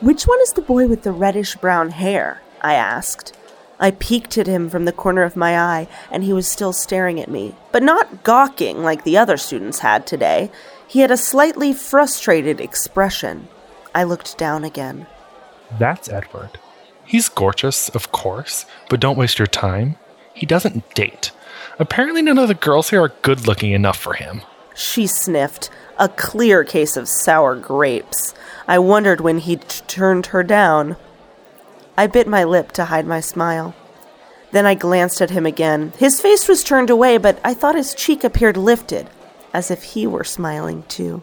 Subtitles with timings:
[0.00, 2.42] Which one is the boy with the reddish brown hair?
[2.60, 3.34] I asked.
[3.78, 7.18] I peeked at him from the corner of my eye, and he was still staring
[7.18, 10.50] at me, but not gawking like the other students had today.
[10.86, 13.48] He had a slightly frustrated expression.
[13.94, 15.06] I looked down again.
[15.78, 16.58] That's Edward.
[17.06, 19.96] He's gorgeous, of course, but don't waste your time.
[20.34, 21.32] He doesn't date.
[21.78, 24.42] Apparently, none of the girls here are good looking enough for him.
[24.74, 28.34] She sniffed, a clear case of sour grapes.
[28.68, 30.96] I wondered when he'd turned her down.
[31.96, 33.74] I bit my lip to hide my smile.
[34.52, 35.92] Then I glanced at him again.
[35.98, 39.08] His face was turned away, but I thought his cheek appeared lifted,
[39.52, 41.22] as if he were smiling too.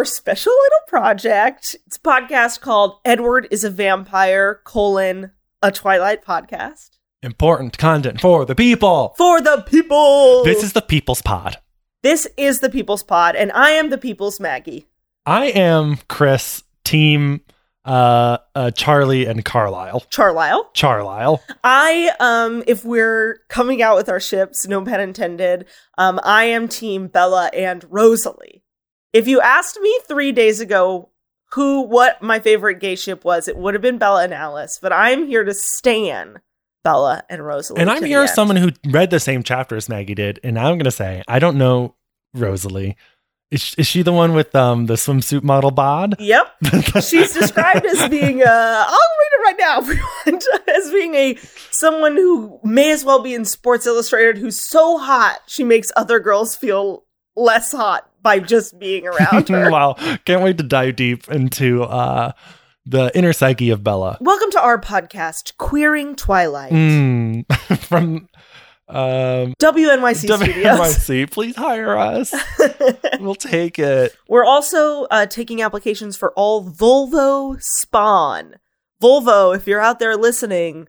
[0.00, 1.76] Our special little project.
[1.86, 6.96] It's a podcast called Edward is a Vampire, colon, a Twilight podcast.
[7.22, 9.14] Important content for the people.
[9.18, 10.42] For the people!
[10.42, 11.58] This is the People's Pod.
[12.02, 14.86] This is the People's Pod, and I am the People's Maggie.
[15.26, 17.42] I am Chris, team
[17.84, 20.06] uh, uh, Charlie and Carlisle.
[20.08, 20.70] Charlisle.
[20.72, 21.42] Charlisle.
[21.62, 25.66] I, um, if we're coming out with our ships, no pun intended,
[25.98, 28.59] um, I am team Bella and Rosalie.
[29.12, 31.08] If you asked me three days ago
[31.52, 34.92] who, what my favorite gay ship was, it would have been Bella and Alice, but
[34.92, 36.40] I'm here to stan
[36.84, 37.80] Bella and Rosalie.
[37.80, 40.78] And I'm here as someone who read the same chapter as Maggie did, and I'm
[40.78, 41.94] gonna say I don't know
[42.34, 42.96] Rosalie.
[43.50, 46.16] Is, is she the one with um the swimsuit model bod?
[46.20, 46.54] Yep.
[47.02, 51.14] She's described as being uh I'll read it right now if you want as being
[51.16, 51.36] a
[51.70, 56.20] someone who may as well be in Sports Illustrated who's so hot she makes other
[56.20, 57.04] girls feel
[57.34, 59.70] less hot by just being around her.
[59.70, 59.94] wow,
[60.24, 62.32] can't wait to dive deep into uh
[62.86, 64.16] the inner psyche of Bella.
[64.20, 66.72] Welcome to our podcast, Queering Twilight.
[66.72, 67.44] Mm,
[67.80, 68.28] from
[68.88, 70.78] um WNYC Studios.
[70.78, 72.34] WNYC, please hire us.
[73.20, 74.16] we'll take it.
[74.28, 78.56] We're also uh, taking applications for all Volvo Spawn.
[79.02, 80.88] Volvo, if you're out there listening,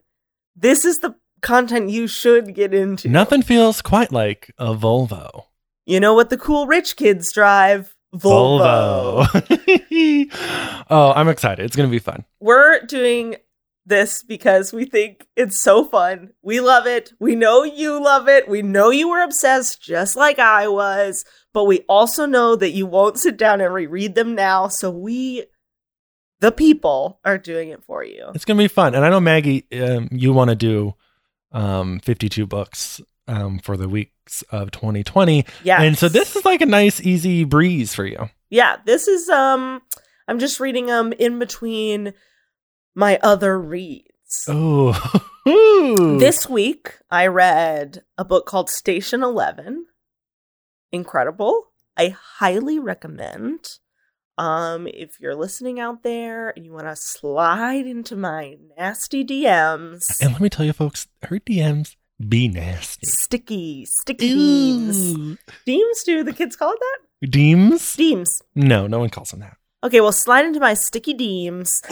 [0.56, 3.08] this is the content you should get into.
[3.08, 5.44] Nothing feels quite like a Volvo.
[5.86, 7.94] You know what the cool rich kids drive?
[8.14, 9.24] Volvo.
[9.24, 10.84] Volvo.
[10.90, 11.64] oh, I'm excited.
[11.64, 12.24] It's gonna be fun.
[12.40, 13.36] We're doing
[13.86, 16.30] this because we think it's so fun.
[16.42, 17.12] We love it.
[17.18, 18.48] We know you love it.
[18.48, 22.86] We know you were obsessed just like I was, but we also know that you
[22.86, 24.68] won't sit down and reread them now.
[24.68, 25.46] So we,
[26.40, 28.30] the people, are doing it for you.
[28.34, 28.94] It's gonna be fun.
[28.94, 30.94] And I know Maggie, um, you want to do
[31.54, 33.88] um 52 books um for the
[34.50, 35.44] of 2020.
[35.62, 35.82] Yeah.
[35.82, 38.30] And so this is like a nice, easy breeze for you.
[38.48, 39.82] Yeah, this is um
[40.26, 42.14] I'm just reading them in between
[42.94, 44.46] my other reads.
[44.48, 44.92] Oh,
[46.18, 49.86] This week I read a book called Station 11.
[50.92, 51.68] Incredible.
[51.96, 53.78] I highly recommend.
[54.38, 60.20] Um if you're listening out there and you want to slide into my nasty DMs,
[60.22, 61.96] And let me tell you, folks, her DMs
[62.28, 63.06] be nasty.
[63.06, 65.14] sticky, sticky deems.
[65.16, 65.38] Ooh.
[65.66, 67.30] Deems do the kids call it that?
[67.30, 67.94] Deems?
[67.96, 68.42] Deems.
[68.54, 69.56] No, no one calls them that.
[69.84, 71.82] Okay, well slide into my sticky deems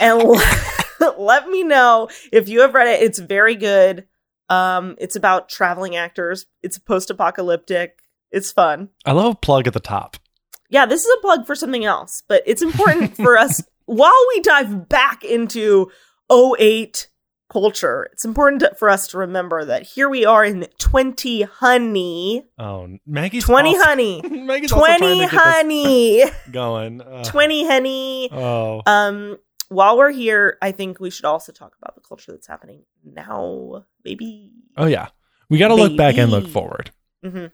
[0.00, 3.02] and let, let me know if you have read it.
[3.02, 4.06] It's very good.
[4.48, 6.46] Um, it's about traveling actors.
[6.62, 7.98] It's post-apocalyptic.
[8.30, 8.90] It's fun.
[9.04, 10.16] I love a plug at the top.
[10.68, 14.40] Yeah, this is a plug for something else, but it's important for us while we
[14.40, 15.90] dive back into
[16.30, 17.08] 08
[17.60, 18.08] culture.
[18.12, 22.44] It's important to- for us to remember that here we are in 20 honey.
[22.58, 24.22] Oh, Maggie's 20 also- honey.
[24.30, 26.24] Maggie's 20 to honey.
[26.50, 27.00] going.
[27.06, 28.28] Uh, 20 honey.
[28.32, 29.38] Oh, Um,
[29.68, 33.84] while we're here, I think we should also talk about the culture that's happening now,
[34.04, 34.52] baby.
[34.76, 35.08] oh yeah.
[35.48, 36.90] We got to look back and look forward.
[37.24, 37.46] hmm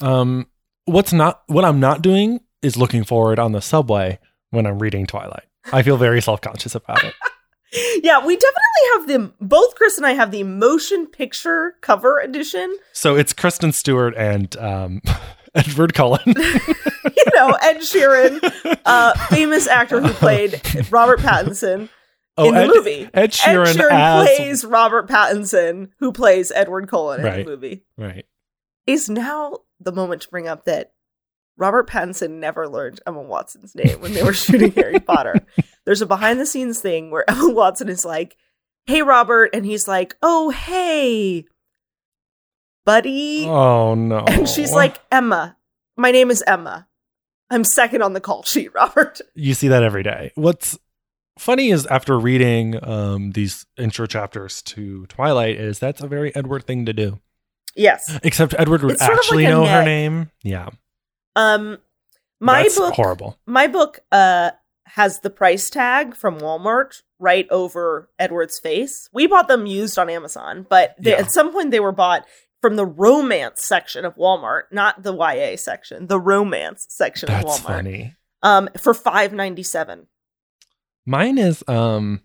[0.00, 0.46] Um,
[0.84, 4.18] what's not what I'm not doing is looking forward on the subway
[4.50, 5.44] when I'm reading Twilight.
[5.72, 7.14] I feel very self conscious about it.
[8.02, 12.76] Yeah, we definitely have the both Chris and I have the motion picture cover edition.
[12.92, 15.02] So it's Kristen Stewart and um,
[15.54, 16.34] Edward Cullen.
[17.16, 20.60] You know, Ed Sheeran, uh, famous actor who played
[20.90, 21.88] Robert Pattinson
[22.38, 23.10] in the Ed, movie.
[23.12, 27.84] Ed Sheeran, Ed Sheeran as plays Robert Pattinson, who plays Edward Cullen in the movie.
[27.96, 28.24] right.
[28.86, 30.92] Is now the moment to bring up that
[31.58, 35.34] Robert Pattinson never learned Emma Watson's name when they were shooting Harry Potter.
[35.84, 38.36] There's a behind the scenes thing where Emma Watson is like,
[38.86, 41.44] "Hey Robert," and he's like, "Oh hey,
[42.84, 44.18] buddy," Oh no.
[44.26, 45.56] and she's like, "Emma,
[45.96, 46.86] my name is Emma.
[47.50, 50.32] I'm second on the call sheet, Robert." you see that every day.
[50.34, 50.78] What's
[51.38, 56.64] funny is after reading um, these intro chapters to Twilight, is that's a very Edward
[56.64, 57.20] thing to do.
[57.74, 58.18] Yes.
[58.24, 60.30] Except Edward would It's sort of actually like know her name.
[60.42, 60.70] Yeah,
[61.38, 61.78] Um,
[62.40, 63.38] my that's book, horrible.
[63.46, 64.50] my book, uh,
[64.86, 69.08] has the price tag from Walmart right over Edward's face.
[69.12, 71.18] We bought them used on Amazon, but they, Yeah.
[71.18, 72.26] at some point they were bought
[72.62, 77.60] from the romance section of Walmart, not the YA section, the romance section of That's
[77.60, 77.64] Walmart.
[77.66, 78.16] funny.
[78.42, 80.06] Um, for five ninety seven.
[81.06, 82.22] Mine is um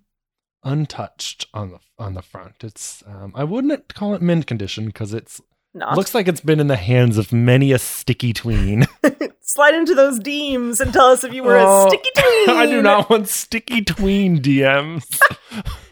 [0.64, 2.56] untouched on the on the front.
[2.64, 5.42] It's um I wouldn't call it mint condition because it's
[5.76, 8.86] Not looks like it's been in the hands of many a sticky tween.
[9.42, 12.50] slide into those deems and tell us if you were Oh, a sticky tween.
[12.58, 15.20] I do not want sticky tween DMs.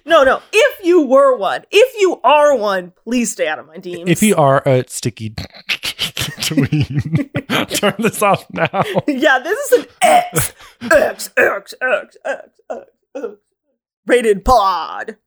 [0.04, 0.42] No, no.
[0.51, 4.10] If you were one, if you are one, please stay out of my DMs.
[4.10, 5.36] if you are a sticky
[6.42, 7.30] tween,
[7.69, 8.83] turn this off now.
[9.07, 13.25] yeah, this is an X, X, X, X, X, X, X.
[14.07, 15.18] Rated pod.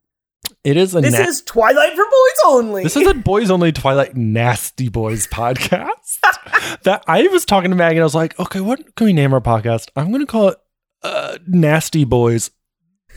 [0.64, 2.82] It is a This na- is Twilight for boys only.
[2.84, 6.81] This is a boys only Twilight Nasty Boys podcast.
[6.84, 9.34] that I was talking to Maggie and I was like, okay, what can we name
[9.34, 9.90] our podcast?
[9.94, 10.58] I'm gonna call it
[11.02, 12.50] uh, Nasty Boys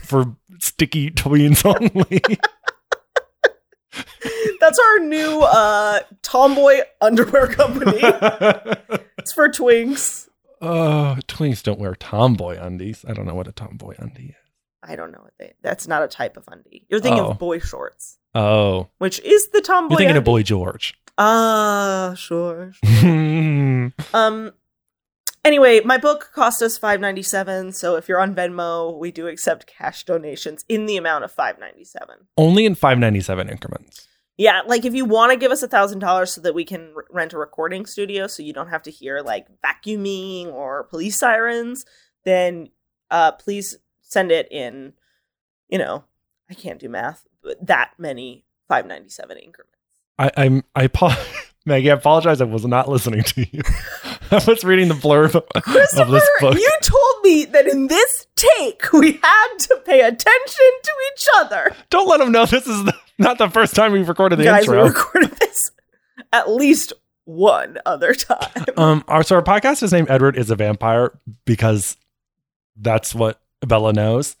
[0.04, 2.20] for sticky tweens only.
[4.60, 7.98] That's our new uh tomboy underwear company.
[9.16, 10.28] it's for twinks.
[10.60, 13.04] oh, twinks don't wear tomboy undies.
[13.08, 14.47] I don't know what a tomboy undie is.
[14.82, 15.54] I don't know what they.
[15.62, 16.86] That's not a type of undie.
[16.88, 17.30] You're thinking Oh.
[17.30, 19.92] of boy shorts, Oh, which is the tomboy.
[19.94, 20.24] you're thinking of.
[20.24, 20.94] Boy George.
[21.18, 22.72] Ah, sure.
[22.84, 23.08] sure.
[23.08, 24.52] oh, Um.
[25.44, 27.72] Anyway, my book cost us five ninety seven.
[27.72, 31.58] So if you're on Venmo, we do accept cash donations in the amount of five
[31.58, 32.16] ninety seven.
[32.36, 34.06] Only in 597 increments.
[34.36, 36.92] Yeah, like if you want to give us a thousand dollars so that we can
[36.94, 41.16] r- rent a recording studio, so you don't have to hear like vacuuming or police
[41.18, 41.84] sirens,
[42.24, 42.68] then
[43.10, 43.76] uh, please
[44.08, 44.94] send it in.
[45.68, 46.04] You know,
[46.50, 49.76] I can't do math, but that many five ninety seven increments.
[50.18, 50.88] I, I'm I
[51.66, 52.40] Maggie, I apologize.
[52.40, 53.62] I was not listening to you.
[54.30, 56.54] I was reading the blurb of this book.
[56.58, 61.74] you told me that in this take we had to pay attention to each other.
[61.90, 64.68] Don't let them know this is the, not the first time we've recorded the Guys,
[64.68, 65.70] we recorded this
[66.32, 66.92] at least
[67.24, 68.64] one other time.
[68.76, 71.96] um, our so our podcast is named Edward is a vampire because
[72.76, 74.36] that's what Bella knows.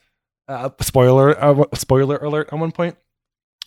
[0.46, 2.48] Uh, spoiler uh, spoiler alert.
[2.52, 2.96] At one point,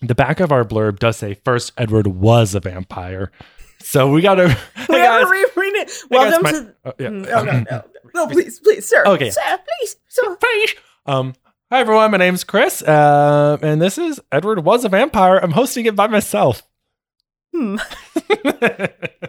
[0.01, 3.31] the back of our blurb does say first Edward was a vampire.
[3.80, 4.45] So we gotta.
[4.45, 4.50] we
[4.95, 5.25] hey have guys.
[5.25, 5.92] to reread it.
[6.09, 6.75] Welcome my- to.
[6.86, 7.07] Oh, yeah.
[7.09, 7.83] Mm, No, no, no,
[8.15, 9.03] no, please, please, sir.
[9.06, 9.30] Okay.
[9.30, 9.42] sir,
[9.80, 10.36] please, sir.
[10.38, 10.75] Please.
[11.06, 11.33] Um,
[11.71, 15.38] hi everyone, my name's Chris, uh, and this is Edward was a vampire.
[15.38, 16.63] I'm hosting it by myself.
[17.56, 17.77] Hmm.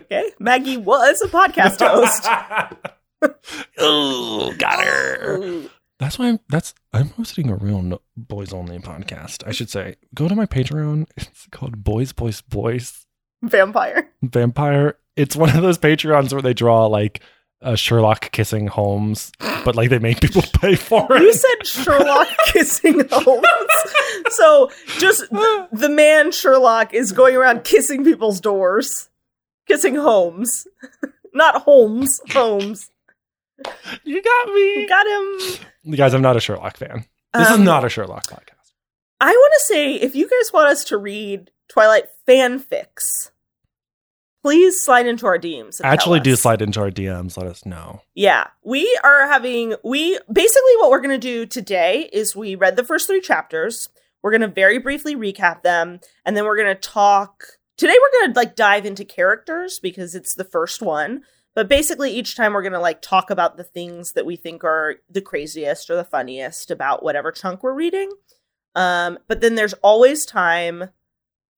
[0.04, 3.32] Okay, Maggie was a podcast host.
[3.78, 5.62] oh, got her.
[6.02, 6.40] That's why I'm.
[6.48, 9.46] That's I'm hosting a real no, boys only podcast.
[9.46, 11.06] I should say, go to my Patreon.
[11.16, 13.06] It's called Boys, Boys, Boys
[13.40, 14.10] Vampire.
[14.20, 14.96] Vampire.
[15.14, 17.20] It's one of those Patreons where they draw like
[17.60, 19.30] a Sherlock kissing Holmes,
[19.64, 21.22] but like they make people pay for it.
[21.22, 23.46] You said Sherlock kissing Holmes.
[24.30, 29.08] So just the man Sherlock is going around kissing people's doors,
[29.68, 30.66] kissing Holmes,
[31.32, 32.90] not Holmes, Holmes.
[34.04, 35.66] You got me, You got him.
[35.84, 36.14] You guys.
[36.14, 37.04] I'm not a Sherlock fan.
[37.34, 38.72] This is Um, not a Sherlock podcast.
[39.20, 43.30] I want to say if you guys want us to read Twilight fanfics,
[44.42, 45.80] please slide into our DMs.
[45.84, 47.36] Actually, do slide into our DMs.
[47.36, 48.02] Let us know.
[48.14, 52.76] Yeah, we are having we basically what we're going to do today is we read
[52.76, 53.88] the first 3 chapters.
[54.22, 57.44] We're going to very briefly recap them and then we're going to talk
[57.78, 61.22] Today we're going to like dive into characters because it's the first one.
[61.54, 64.64] But basically each time we're going to like talk about the things that we think
[64.64, 68.10] are the craziest or the funniest about whatever chunk we're reading.
[68.74, 70.88] Um but then there's always time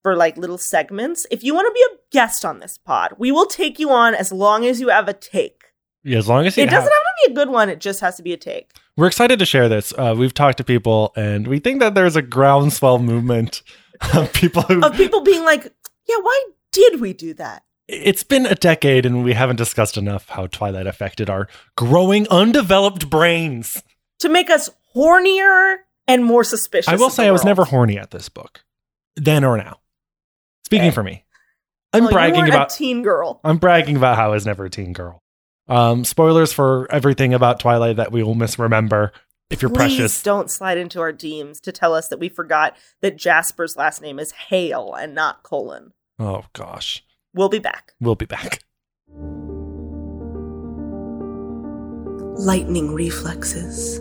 [0.03, 1.27] for like little segments.
[1.31, 4.15] If you want to be a guest on this pod, we will take you on
[4.15, 5.65] as long as you have a take.
[6.05, 7.71] Yeah, as long as you It doesn't have to be a good one.
[7.71, 8.71] It just has to be a take.
[8.97, 9.95] We're excited to share this.
[9.97, 13.63] Uh, we've talked to people, and we think that there's a groundswell movement
[14.15, 14.85] of people who.
[14.85, 15.73] Of people being like,
[16.07, 17.63] yeah, why did we do that?
[17.87, 23.11] It's been a decade, and we haven't discussed enough how Twilight affected our growing, undeveloped
[23.11, 23.83] brains.
[24.21, 25.76] To make us hornier
[26.09, 26.88] and more suspicious.
[26.88, 28.64] I will say I was never horny at this book,
[29.17, 29.81] then or now.
[30.64, 30.95] Speaking Okay.
[30.95, 31.25] for me,
[31.93, 32.73] I'm Well, bragging about.
[32.73, 33.41] a teen girl.
[33.45, 35.21] I'm bragging about how I was never a teen girl.
[35.69, 39.12] Um, spoilers for everything about Twilight that we will misremember.
[39.50, 42.76] If you're Please precious, don't slide into our DMs to tell us that we forgot
[43.03, 45.93] that Jasper's last name is Hale and not Cullen.
[46.19, 47.04] oh gosh,
[47.35, 47.93] We'll be back.
[48.00, 48.61] we'll be back.
[52.37, 54.00] lightning reflexes,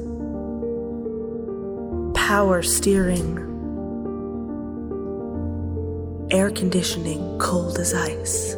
[2.16, 3.38] power steering,
[6.32, 8.56] air conditioning cold as ice,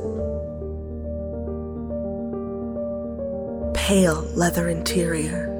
[3.74, 5.52] pale leather interior.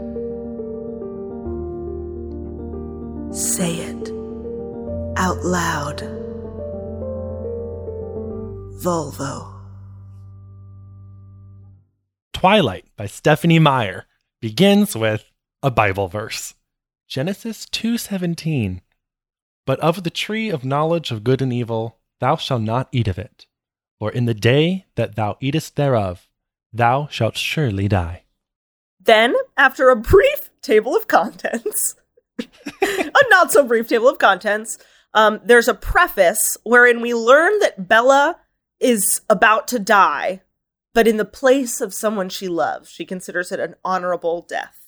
[3.34, 4.10] Say it
[5.18, 6.25] out loud.
[8.86, 9.52] Volvo.
[12.34, 14.06] Twilight by Stephenie Meyer
[14.42, 15.26] begins with
[15.64, 16.54] a Bible verse.
[17.08, 18.82] Genesis 2:17.
[19.66, 23.18] But of the tree of knowledge of good and evil thou shalt not eat of
[23.18, 23.48] it,
[23.98, 26.30] for in the day that thou eatest thereof
[26.72, 28.26] thou shalt surely die.
[29.00, 31.96] Then, after a brief table of contents,
[32.40, 34.78] a not so brief table of contents,
[35.16, 38.42] um, there's a preface wherein we learn that Bella
[38.86, 40.42] is about to die,
[40.94, 42.90] but in the place of someone she loves.
[42.90, 44.86] She considers it an honorable death.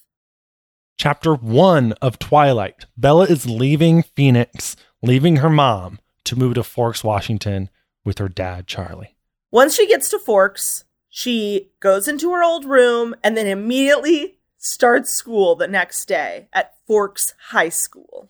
[0.97, 2.85] Chapter 1 of Twilight.
[2.95, 7.69] Bella is leaving Phoenix, leaving her mom to move to Forks, Washington
[8.05, 9.15] with her dad, Charlie.
[9.49, 15.11] Once she gets to Forks, she goes into her old room and then immediately starts
[15.11, 18.29] school the next day at Forks High School.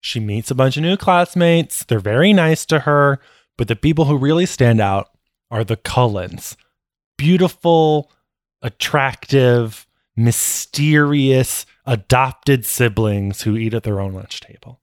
[0.00, 1.84] She meets a bunch of new classmates.
[1.84, 3.20] They're very nice to her,
[3.62, 5.10] but the people who really stand out
[5.48, 6.56] are the Cullens.
[7.16, 8.10] Beautiful,
[8.60, 14.80] attractive, mysterious, adopted siblings who eat at their own lunch table.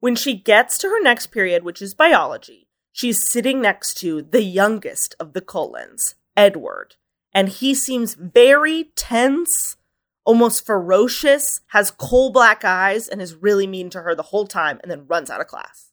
[0.00, 4.42] When she gets to her next period, which is biology, she's sitting next to the
[4.42, 6.96] youngest of the Cullens, Edward,
[7.32, 9.76] and he seems very tense,
[10.24, 14.80] almost ferocious, has coal black eyes, and is really mean to her the whole time,
[14.82, 15.91] and then runs out of class.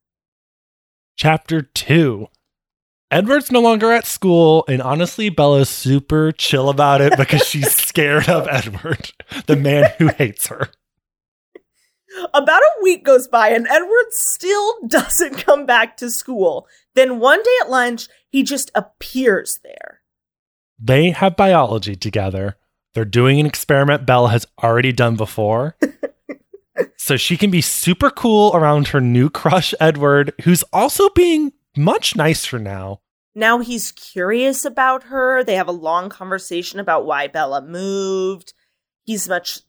[1.22, 2.28] Chapter 2
[3.12, 8.30] Edward's no longer at school, and honestly, Bella's super chill about it because she's scared
[8.30, 9.12] of Edward,
[9.46, 10.70] the man who hates her.
[12.34, 16.70] About a week goes by, and Edward still doesn't come back to school.
[16.96, 20.00] Then one day at lunch, he just appears there.
[20.80, 22.56] They have biology together.
[22.94, 25.76] They're doing an experiment Bella has already done before.
[26.98, 32.16] so she can be super cool around her new crush, Edward, who's also being much
[32.16, 33.02] nicer now.
[33.36, 35.44] Now he's curious about her.
[35.44, 38.54] They have a long conversation about why Bella moved.
[39.06, 39.60] He's much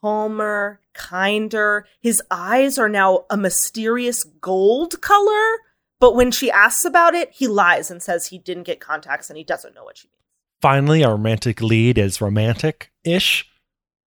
[0.00, 1.86] calmer, kinder.
[2.00, 5.58] His eyes are now a mysterious gold color.
[6.00, 9.36] But when she asks about it, he lies and says he didn't get contacts and
[9.36, 10.16] he doesn't know what she means.
[10.62, 13.48] Finally, our romantic lead is romantic ish,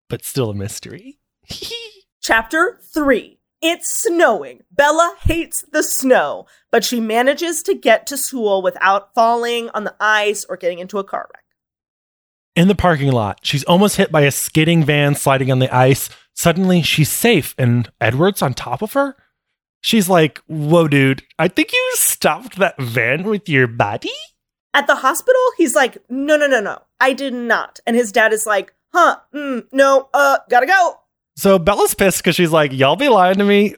[0.08, 1.20] but still a mystery.
[2.22, 4.64] Chapter 3 It's snowing.
[4.72, 9.96] Bella hates the snow, but she manages to get to school without falling on the
[10.00, 11.44] ice or getting into a car wreck.
[12.56, 16.10] In the parking lot, she's almost hit by a skidding van sliding on the ice.
[16.34, 19.16] Suddenly, she's safe, and Edward's on top of her.
[19.82, 24.12] She's like, Whoa, dude, I think you stopped that van with your body?
[24.74, 27.80] At the hospital, he's like, no, no, no, no, I did not.
[27.88, 31.00] And his dad is like, huh, mm, no, uh, gotta go.
[31.40, 33.76] So Bella's pissed because she's like, Y'all be lying to me.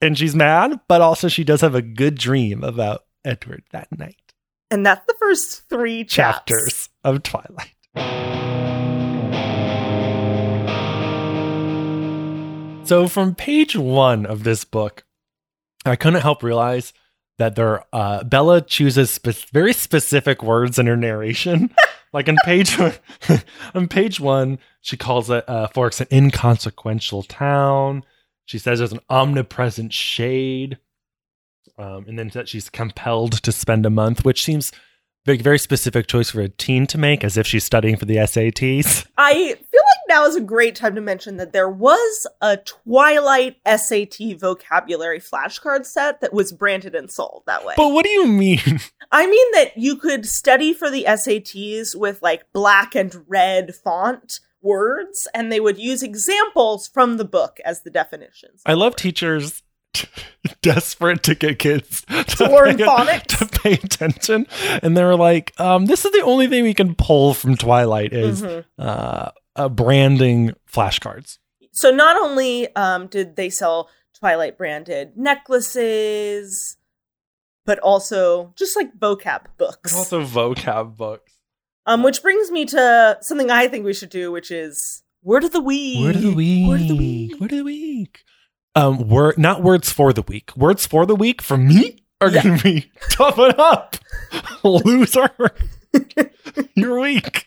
[0.00, 4.16] And she's mad, but also she does have a good dream about Edward that night.
[4.70, 6.38] And that's the first three chaps.
[6.38, 7.74] Chapters of Twilight.
[12.88, 15.04] So, from page one of this book,
[15.84, 16.94] I couldn't help realize
[17.38, 21.74] that there, uh, Bella chooses spe- very specific words in her narration.
[22.12, 22.94] like on page one,
[23.74, 28.04] on page one, she calls it uh, Forks an inconsequential town.
[28.44, 30.78] She says there's an omnipresent shade,
[31.78, 34.72] um, and then that she's compelled to spend a month, which seems
[35.24, 38.16] very very specific choice for a teen to make, as if she's studying for the
[38.16, 39.06] SATs.
[39.18, 43.56] I feel like now is a great time to mention that there was a Twilight
[43.66, 47.74] SAT vocabulary flashcard set that was branded and sold that way.
[47.76, 48.80] But what do you mean?
[49.12, 54.40] I mean that you could study for the SATs with like black and red font
[54.62, 58.62] words, and they would use examples from the book as the definitions.
[58.64, 59.62] I love teachers
[60.62, 62.02] desperate to get kids
[62.36, 63.38] to, learn pay, phonics.
[63.38, 64.46] to pay attention,
[64.82, 68.12] and they were like, um, "This is the only thing we can pull from Twilight
[68.12, 68.64] is Mhm.
[68.78, 71.38] uh, uh, branding flashcards."
[71.72, 76.76] So not only um, did they sell Twilight branded necklaces,
[77.64, 79.92] but also just like vocab books.
[79.92, 81.32] But also vocab books.
[81.86, 85.50] Um, which brings me to something I think we should do, which is word of
[85.52, 86.00] the week.
[86.04, 86.68] Word of the week.
[86.68, 87.40] Word of the week.
[87.40, 88.24] Word of the week.
[88.74, 90.56] Um, word not words for the week.
[90.56, 92.42] Words for the week for me are Yeah.
[92.42, 93.96] gonna be toughen up,
[94.64, 95.30] loser.
[96.74, 97.46] You're weak.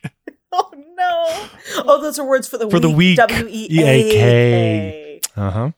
[0.52, 1.84] Oh no!
[1.86, 2.72] Oh, those are words for the week.
[2.72, 3.18] For the week.
[3.18, 5.22] W e a k.
[5.36, 5.72] Uh huh.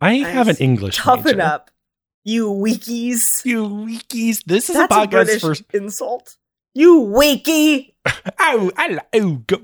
[0.00, 0.96] I have an English.
[0.96, 1.42] Toughen major.
[1.42, 1.70] up,
[2.24, 3.44] you weekies.
[3.44, 4.42] you weakies.
[4.44, 5.76] This is That's a a, podcast British for.
[5.76, 6.36] insult.
[6.74, 7.92] You weakie.
[8.40, 8.70] Ow!
[8.76, 9.58] I oh, go.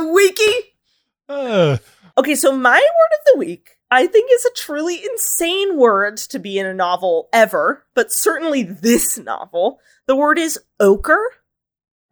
[0.00, 0.60] Weakie.
[1.28, 1.78] Uh,
[2.20, 6.38] Okay, so my word of the week, I think, is a truly insane word to
[6.38, 9.80] be in a novel ever, but certainly this novel.
[10.06, 11.24] The word is ochre.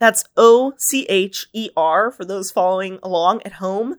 [0.00, 3.96] That's O C H E R for those following along at home.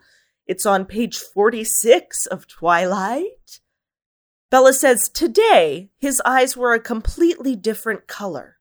[0.47, 3.59] It's on page 46 of Twilight.
[4.49, 8.55] Bella says, Today, his eyes were a completely different color.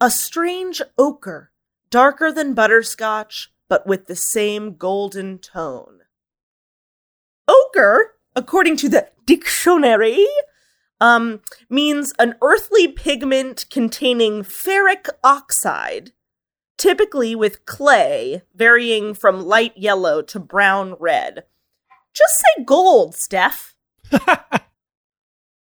[0.00, 1.50] A strange ochre,
[1.90, 6.00] darker than butterscotch, but with the same golden tone.
[7.48, 10.26] Ochre, according to the dictionary,
[11.00, 16.12] um, means an earthly pigment containing ferric oxide,
[16.76, 21.44] typically with clay, varying from light yellow to brown red.
[22.12, 23.74] Just say gold, Steph.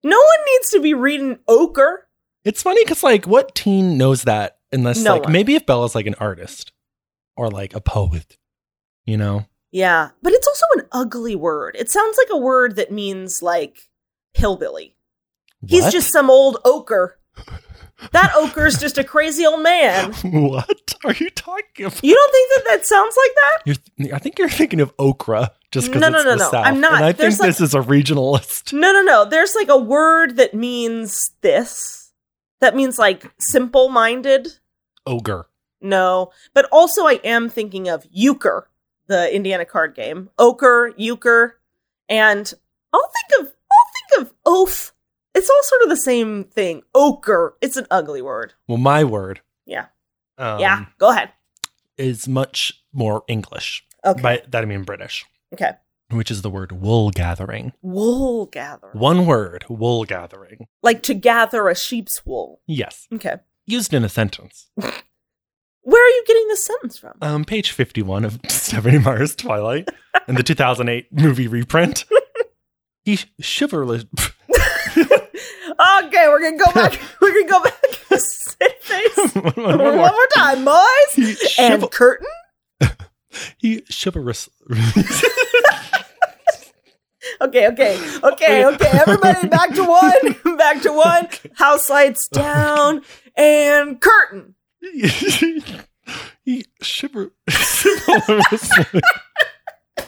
[0.03, 2.09] No one needs to be reading ochre.
[2.45, 5.33] it's funny because, like, what teen knows that unless, No like, one.
[5.33, 6.73] maybe if Bella's like an artist
[7.37, 8.37] or like a poet,
[9.05, 9.47] you know?
[9.71, 11.77] Yeah, but it's also an ugly word.
[11.79, 13.89] It sounds like a word that means like
[14.35, 14.97] hillbilly.
[15.67, 17.19] He's just some old ochre.
[18.11, 20.13] That ochre's just a crazy old man.
[20.23, 22.03] what are you talking about?
[22.03, 23.59] You don't think that that sounds like that?
[23.99, 26.51] You're, I think you're thinking of okra just because No, it's no, no, the no.
[26.51, 26.67] South.
[26.67, 26.95] I'm not.
[26.97, 28.73] And I think like- this is a regionalist.
[28.73, 29.25] No, no, no.
[29.25, 32.13] There's like a word that means this.
[32.61, 34.49] That means like simple minded.
[35.07, 35.47] Ogre.
[35.83, 36.31] No.
[36.55, 38.69] But also, I am thinking of euchre,
[39.07, 40.31] the Indiana card game.
[40.39, 41.59] Ochre, euchre.
[42.09, 42.53] And
[42.93, 44.93] I'll think of, I'll think of oaf.
[45.35, 46.83] It's all sort of the same thing.
[46.95, 47.55] Ochre.
[47.61, 48.55] It's an ugly word.
[48.69, 49.41] Well, my word.
[49.67, 49.87] Yeah.
[50.39, 50.85] Um, yeah.
[50.99, 51.31] Go ahead.
[51.97, 53.87] Is much more English.
[54.05, 54.21] Okay.
[54.21, 55.73] By that I mean British, okay.
[56.11, 57.73] which is the word wool gathering.
[57.83, 58.99] Wool gathering.
[58.99, 60.67] One word, wool gathering.
[60.83, 62.61] Like to gather a sheep's wool.
[62.67, 63.07] Yes.
[63.13, 63.37] Okay.
[63.67, 64.71] Used in a sentence.
[65.83, 67.15] Where are you getting this sentence from?
[67.21, 69.89] Um, page 51 of Stephenie Meyer's Twilight
[70.29, 72.05] and the 2008 movie reprint.
[73.05, 74.05] He chivalrous.
[74.97, 75.19] okay,
[76.29, 77.01] we're gonna go back.
[77.21, 78.21] we're gonna go back.
[78.21, 79.35] Sit face.
[79.35, 79.97] one, One more.
[79.97, 80.77] more time, boys.
[81.17, 82.29] He, And chival- curtain.
[83.59, 84.49] he chivalrous.
[87.41, 88.89] Okay, okay, okay, okay.
[88.93, 90.57] Everybody, back to one.
[90.57, 91.29] Back to one.
[91.55, 93.03] House lights down
[93.37, 94.55] and curtain.
[96.45, 99.01] He shiver chivalrously.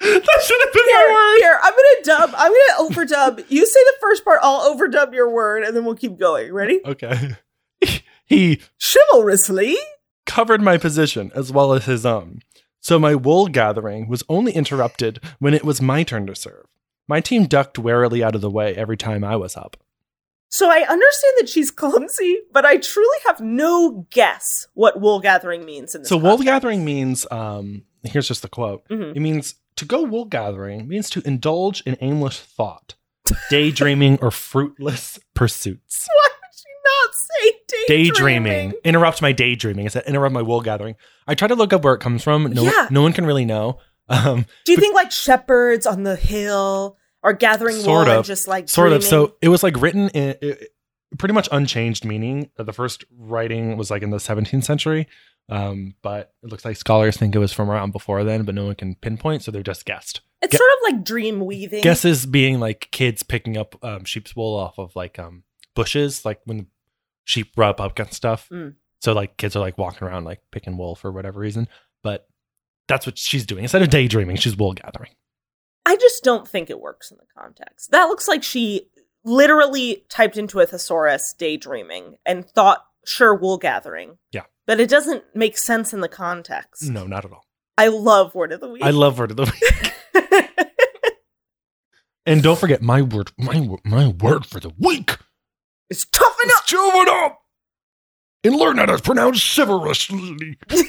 [0.00, 1.38] that should have been Here, my word.
[1.42, 1.58] here.
[1.62, 2.30] I'm gonna dub.
[2.36, 3.44] I'm gonna overdub.
[3.48, 4.40] You say the first part.
[4.42, 6.52] I'll overdub your word, and then we'll keep going.
[6.52, 6.80] Ready?
[6.84, 7.36] Okay.
[8.28, 9.76] He Chivalrously.
[10.24, 12.40] covered my position as well as his own.
[12.80, 16.66] So my wool gathering was only interrupted when it was my turn to serve.
[17.06, 19.76] My team ducked warily out of the way every time I was up.
[20.48, 25.64] So I understand that she's clumsy, but I truly have no guess what wool gathering
[25.64, 26.08] means in this.
[26.08, 28.86] So wool gathering means um here's just the quote.
[28.88, 29.16] Mhm.
[29.16, 32.94] It means to go wool gathering means to indulge in aimless thought,
[33.50, 36.06] daydreaming or fruitless pursuits.
[36.14, 37.52] Why would she not say
[37.88, 38.12] daydreaming?
[38.14, 38.72] Daydreaming.
[38.84, 39.86] Interrupt my daydreaming.
[39.86, 40.94] I said interrupt my wool gathering.
[41.26, 42.44] I tried to look up where it comes from.
[42.52, 42.88] No, Yeah.
[42.90, 43.78] no one can really know.
[44.08, 48.26] Um, Do you think like shepherds on the hill are gathering Sort wool and of.
[48.26, 49.02] just like sort of.
[49.02, 50.72] So it was like written in it,
[51.18, 52.50] pretty much unchanged meaning.
[52.56, 55.08] The first writing was like in the 17th century,
[55.48, 58.66] um, but it looks like scholars think it was from around before then, but no
[58.66, 60.20] one can pinpoint, so they're just guessed.
[60.42, 61.82] it's Gu- sort of like dream weaving.
[61.82, 65.42] Guesses being like kids picking up um, sheep's wool off of like um,
[65.74, 66.66] bushes, like when
[67.24, 68.48] sheep rub up against stuff.
[68.52, 68.74] Mm.
[69.00, 71.68] So like kids are like walking around like picking wool for whatever reason,
[72.02, 72.26] but
[72.88, 74.36] that's what she's doing instead of daydreaming.
[74.36, 75.10] She's wool gathering.
[75.86, 77.92] I just don't think it works in the context.
[77.92, 78.88] That looks like she
[79.24, 84.18] literally typed into a thesaurus daydreaming and thought, sure, wool gathering.
[84.32, 84.42] Yeah.
[84.66, 86.90] But it doesn't make sense in the context.
[86.90, 87.46] No, not at all.
[87.78, 88.82] I love word of the week.
[88.82, 89.92] I love word of the week.
[92.28, 95.16] And don't forget my word, my my word for the week.
[95.88, 96.66] it's toughen up.
[96.66, 97.40] Chew it up
[98.42, 100.58] and learn how to pronounce chivalrously.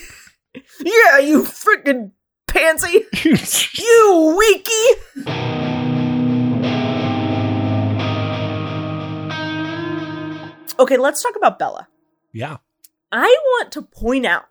[0.83, 2.13] Yeah, you freaking
[2.57, 3.05] pansy.
[3.77, 5.47] You weakie.
[10.79, 11.87] Okay, let's talk about Bella.
[12.33, 12.57] Yeah.
[13.11, 14.45] I want to point out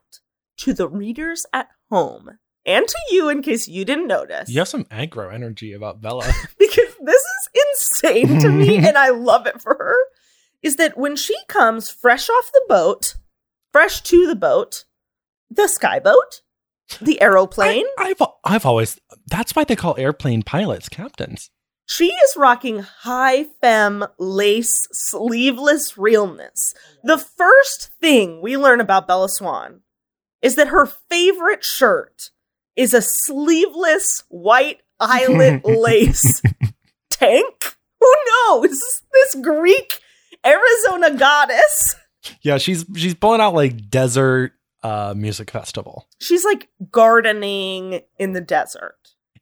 [0.58, 4.48] to the readers at home and to you in case you didn't notice.
[4.48, 6.24] You have some aggro energy about Bella.
[6.58, 9.96] because this is insane to me and I love it for her.
[10.62, 13.16] Is that when she comes fresh off the boat,
[13.70, 14.84] fresh to the boat,
[15.50, 16.42] the sky boat,
[17.00, 21.50] the aeroplane, I, have I've always that's why they call airplane pilots captains.
[21.86, 26.74] she is rocking high femme lace sleeveless realness.
[27.02, 29.80] The first thing we learn about Bella Swan
[30.42, 32.30] is that her favorite shirt
[32.76, 36.40] is a sleeveless white eyelet lace
[37.10, 37.76] tank.
[38.00, 39.02] Who knows?
[39.12, 40.00] This Greek
[40.44, 41.96] Arizona goddess.
[42.42, 44.52] Yeah, she's she's pulling out like desert
[44.86, 46.08] uh music festival.
[46.20, 48.96] She's like gardening in the desert.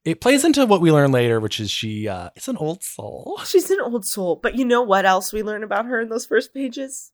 [0.04, 3.40] It plays into what we learn later, which is she uh is an old soul.
[3.44, 6.26] She's an old soul, but you know what else we learn about her in those
[6.26, 7.12] first pages?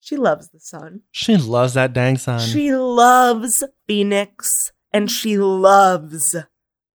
[0.00, 1.00] She loves the sun.
[1.10, 2.40] She loves that dang sun.
[2.40, 6.36] She loves Phoenix and she loves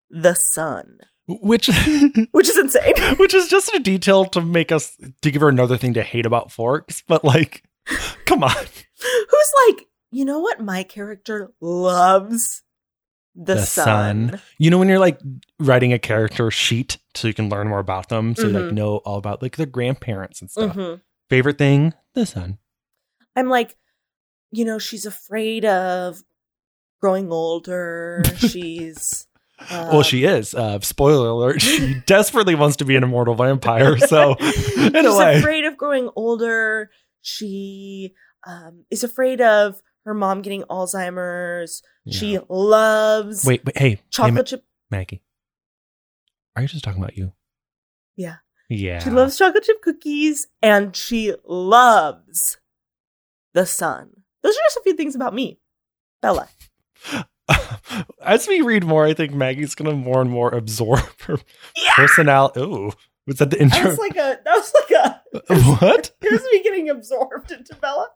[0.10, 1.68] the sun, which
[2.32, 2.94] which is insane.
[3.18, 6.28] which is just a detail to make us to give her another thing to hate
[6.28, 7.64] about Forks, but like
[8.26, 8.52] come on.
[8.54, 12.62] Who's like, you know what my character loves?
[13.36, 14.40] The, sun.
[14.60, 15.20] You know when you're like
[15.60, 18.74] writing a character sheet so you can learn more about them, so you like Mhm.
[18.74, 20.76] know all about like their grandparents and stuff.
[20.76, 21.02] Mhm.
[21.30, 22.60] Favorite thing, the sun.
[23.36, 23.76] I'm like,
[24.52, 26.22] you know, she's afraid of
[27.02, 28.24] growing older.
[28.38, 29.26] She's
[29.60, 30.54] uh, well, she is.
[30.54, 33.98] Uh, spoiler alert: she desperately wants to be an immortal vampire.
[33.98, 36.92] So, in she's a way, afraid of growing older.
[37.22, 38.14] She
[38.46, 41.82] um, is afraid of her mom getting Alzheimer's.
[42.10, 44.64] She loves wait, wait, hey, hey, chocolate Ma- chip.
[44.92, 45.24] Maggie,
[46.56, 47.34] are you just talking about you?
[48.16, 48.36] Yeah.
[48.70, 49.00] Yeah.
[49.00, 52.58] She loves chocolate chip cookies and she loves
[53.54, 54.10] the sun.
[54.42, 55.60] Those are just a few things about me,
[56.22, 56.50] Bella.
[58.24, 61.38] As we read more, I think Maggie's gonna more and more absorb her
[61.76, 62.62] Yeah, personality.
[62.62, 62.92] Ooh,
[63.28, 63.90] was that the that intro?
[63.90, 65.54] was like a that was like a
[65.86, 66.12] what?
[66.22, 68.10] here's me getting absorbed into Bella.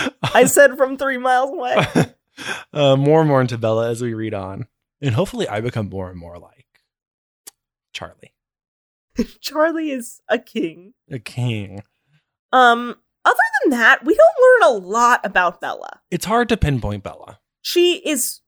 [0.22, 1.86] I said from three miles away.
[2.72, 4.66] uh, more and more into Bella as we read on,
[5.00, 6.66] and hopefully, I become more and more like
[7.92, 8.34] Charlie,
[9.40, 10.94] Charlie is a king.
[11.10, 11.82] a king.
[12.52, 16.00] Um, other than that, we don't learn a lot about Bella.
[16.10, 17.38] It's hard to pinpoint Bella.
[17.62, 18.40] She is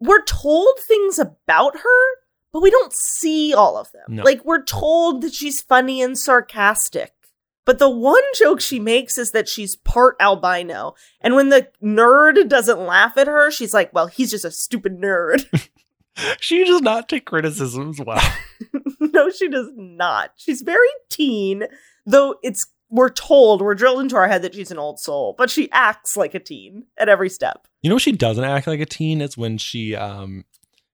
[0.00, 2.16] we're told things about her,
[2.52, 4.16] but we don't see all of them.
[4.16, 4.22] No.
[4.22, 7.12] Like we're told that she's funny and sarcastic.
[7.70, 10.96] But the one joke she makes is that she's part albino.
[11.20, 15.00] And when the nerd doesn't laugh at her, she's like, well, he's just a stupid
[15.00, 15.46] nerd.
[16.40, 18.20] She does not take criticisms well.
[19.00, 20.32] no, she does not.
[20.36, 21.62] She's very teen,
[22.04, 25.48] though it's we're told, we're drilled into our head that she's an old soul, but
[25.48, 27.68] she acts like a teen at every step.
[27.80, 30.44] You know, she doesn't act like a teen is when she um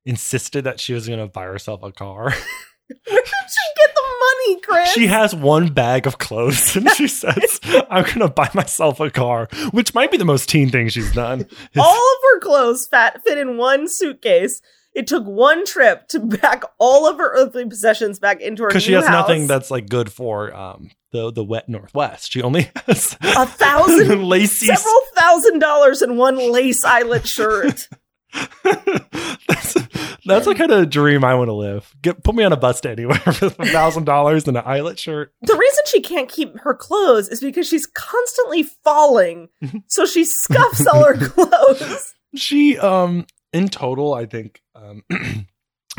[0.05, 2.35] insisted that she was going to buy herself a car.
[2.89, 4.93] Where did she get the money, Chris?
[4.93, 9.11] She has one bag of clothes and she says, I'm going to buy myself a
[9.11, 11.47] car, which might be the most teen thing she's done.
[11.77, 14.61] all of her clothes fat fit in one suitcase.
[14.95, 18.83] It took one trip to pack all of her earthly possessions back into her Because
[18.83, 22.33] she has nothing that's like good for um the the wet northwest.
[22.33, 24.67] She only has a thousand, lacy.
[24.67, 27.89] several thousand dollars in one lace eyelet shirt.
[29.49, 29.75] that's
[30.25, 31.95] that's the kind of dream I want to live.
[32.03, 34.99] Get put me on a bus to anywhere for a thousand dollars and an eyelet
[34.99, 35.33] shirt.
[35.43, 39.49] the reason she can't keep her clothes is because she's constantly falling,
[39.87, 42.15] so she scuffs all her clothes.
[42.35, 45.05] She um in total, I think um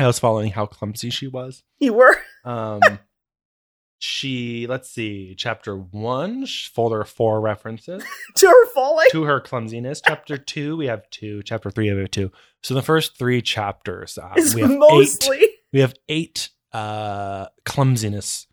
[0.00, 1.62] I was following how clumsy she was.
[1.80, 2.80] You were Um
[3.98, 8.02] she let's see, chapter one, folder four references
[8.36, 9.08] to her falling.
[9.10, 10.00] to her clumsiness.
[10.04, 11.42] Chapter two, we have two.
[11.42, 12.30] Chapter three, we have two.
[12.62, 15.54] So the first three chapters, uh, we have eight.
[15.72, 18.46] We have eight uh clumsiness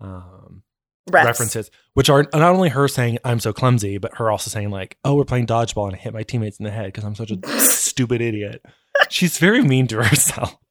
[0.00, 0.62] um
[1.10, 1.24] refs.
[1.24, 4.96] references, which are not only her saying "I'm so clumsy," but her also saying like,
[5.04, 7.30] "Oh, we're playing dodgeball and I hit my teammates in the head because I'm such
[7.32, 8.64] a stupid idiot."
[9.10, 10.56] She's very mean to herself.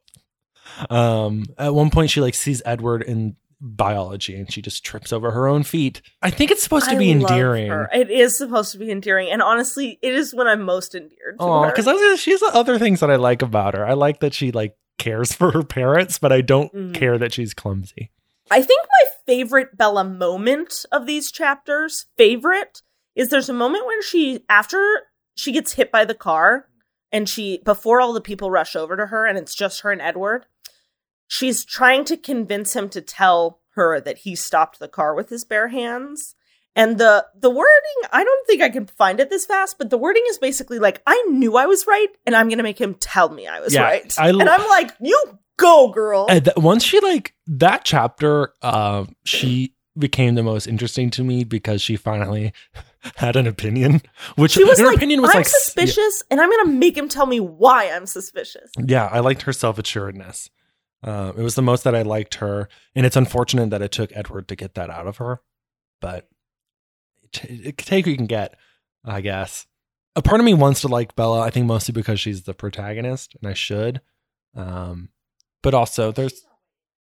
[0.90, 5.32] Um, at one point, she like sees Edward in biology and she just trips over
[5.32, 6.02] her own feet.
[6.22, 7.70] I think it's supposed to I be endearing.
[7.70, 7.90] her.
[7.94, 11.38] It is supposed to be endearing, and honestly, it is when I'm most endeared.
[11.40, 11.72] To Oh, her.
[11.76, 13.86] because she's the other things that I like about her.
[13.86, 16.94] I like that she like cares for her parents, but I don't Mhm.
[16.94, 18.12] care that she's clumsy.
[18.52, 22.82] I think my favorite Bella moment of these chapters, favorite,
[23.16, 25.02] is there's a moment when she, after
[25.36, 26.68] she gets hit by the car,
[27.12, 30.02] and she, before all the people rush over to her, and it's just her and
[30.02, 30.46] Edward,
[31.28, 35.44] she's trying to convince him to tell her that he stopped the car with his
[35.44, 36.36] bare hands.
[36.78, 39.98] And the the wording, I don't think I can find it this fast, but the
[39.98, 43.30] wording is basically like, I knew I was right, and I'm gonna make him tell
[43.30, 44.14] me I was Yeah, right.
[44.20, 46.26] I l- and I'm like, you go, girl.
[46.30, 51.46] And th- once she like that chapter, uh, she became the most interesting to me
[51.46, 52.52] because she finally
[53.16, 54.02] had an opinion.
[54.36, 57.08] Which she was her like, opinion was I'm like suspicious, and I'm gonna make him
[57.08, 58.70] tell me why I'm suspicious.
[58.78, 60.50] Yeah, I liked her self assuredness.
[61.06, 64.12] Uh, it was the most that I liked her, and it's unfortunate that it took
[64.16, 65.40] Edward to get that out of her.
[66.02, 66.28] But
[67.44, 68.56] it, take what you can get,
[69.04, 69.68] I guess.
[70.16, 71.42] A part of me wants to like Bella.
[71.42, 74.02] I think mostly because she's the protagonist, and I should.
[74.56, 75.10] Um,
[75.62, 76.44] but also, there's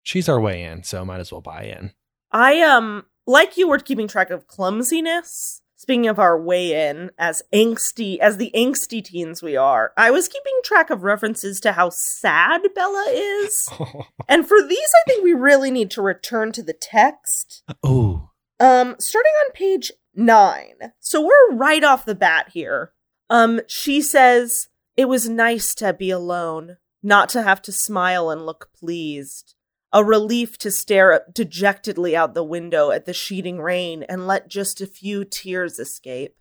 [0.01, 1.93] she's our way in, so might as well buy in.
[2.31, 5.61] I um like you were keeping track of clumsiness.
[5.83, 10.29] Speaking of our way in as angsty as the angsty teens we are, I was
[10.29, 13.67] keeping track of references to how sad Bella is.
[14.29, 17.63] And for these I think we really need to return to the text.
[17.83, 18.29] oh,
[18.61, 20.93] Um starting on page 9.
[21.01, 22.93] So we're right off the bat here.
[23.29, 28.45] Um she says it was nice to be alone, not to have to smile and
[28.45, 29.55] look pleased
[29.93, 34.81] a relief to stare dejectedly out the window at the sheeting rain and let just
[34.81, 36.35] a few tears escape.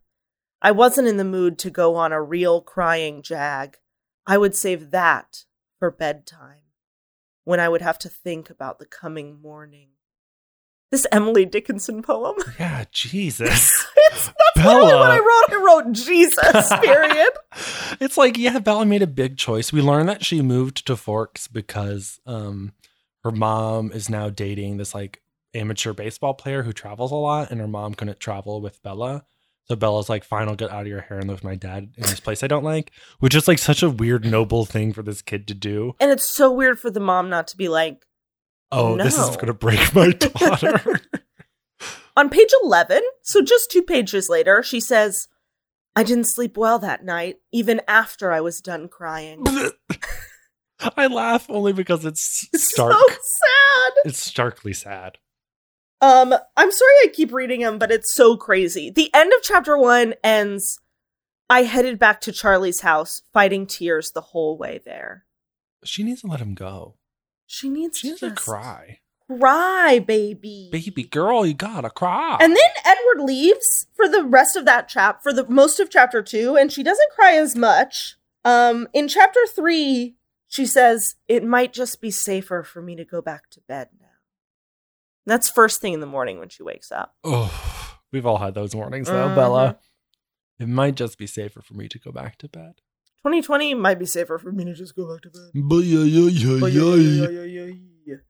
[0.62, 3.76] I wasn't in the mood to go on a real crying jag.
[4.26, 5.44] I would save that
[5.78, 6.62] for bedtime,
[7.44, 9.88] when I would have to think about the coming morning.
[10.90, 12.36] This Emily Dickinson poem.
[12.58, 13.86] yeah, Jesus.
[13.96, 15.50] it's that's literally what I wrote.
[15.50, 17.30] I wrote Jesus, period.
[18.00, 21.48] it's like yeah bella made a big choice we learned that she moved to forks
[21.48, 22.72] because um
[23.24, 25.20] her mom is now dating this like
[25.54, 29.24] amateur baseball player who travels a lot and her mom couldn't travel with bella
[29.66, 31.92] so bella's like fine i'll get out of your hair and live with my dad
[31.96, 35.02] in this place i don't like which is like such a weird noble thing for
[35.02, 38.06] this kid to do and it's so weird for the mom not to be like,
[38.70, 39.36] oh this is No.
[39.36, 40.80] gonna break my daughter
[42.16, 45.28] On page 11, so just two pages later, she says,
[45.96, 49.42] I didn't sleep well that night, even after I was done crying.
[50.96, 53.92] i laugh only because it's It's stark so sad.
[54.04, 55.18] it's starkly sad
[56.00, 58.90] Um, I'm sorry I keep reading them, but it's so crazy.
[58.90, 60.80] The end of chapter one ends.
[61.48, 65.26] I headed back to Charlie's house, fighting tears the whole way there.
[65.84, 66.96] she needs to let him go
[67.46, 70.68] She needs she to needs to cry cry, baby.
[70.72, 72.36] baby girl, you gotta cry.
[72.40, 76.20] And then Edward leaves for the rest of that chap for the most of chapter
[76.22, 78.16] two, and she doesn't cry as much.
[78.44, 80.16] Um, in chapter three,
[80.52, 84.06] she says, It might just be safer for me to go back to bed now.
[85.24, 87.14] That's first thing in the morning when she wakes up.
[87.24, 89.34] oh, we've all had those mornings though, Mhm.
[89.34, 89.78] Bella.
[90.58, 92.82] It might just be safer for me to go back to bed.
[93.22, 95.50] 2020 might be safer for me to just go back to bed.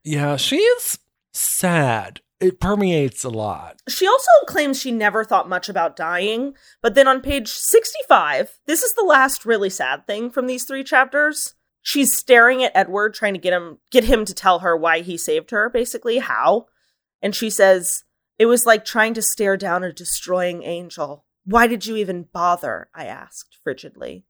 [0.04, 0.98] Yeah, she is
[1.32, 2.20] sad.
[2.40, 3.80] It permeates a lot.
[3.88, 8.82] She also claims she never thought much about dying, but then on page 65, this
[8.82, 11.54] is the last really sad thing from these three chapters.
[11.82, 15.16] She's staring at Edward trying to get him get him to tell her why he
[15.16, 16.66] saved her, basically, how.
[17.20, 18.04] And she says,
[18.38, 21.24] "It was like trying to stare down a destroying angel.
[21.44, 24.24] Why did you even bother?" I asked frigidly.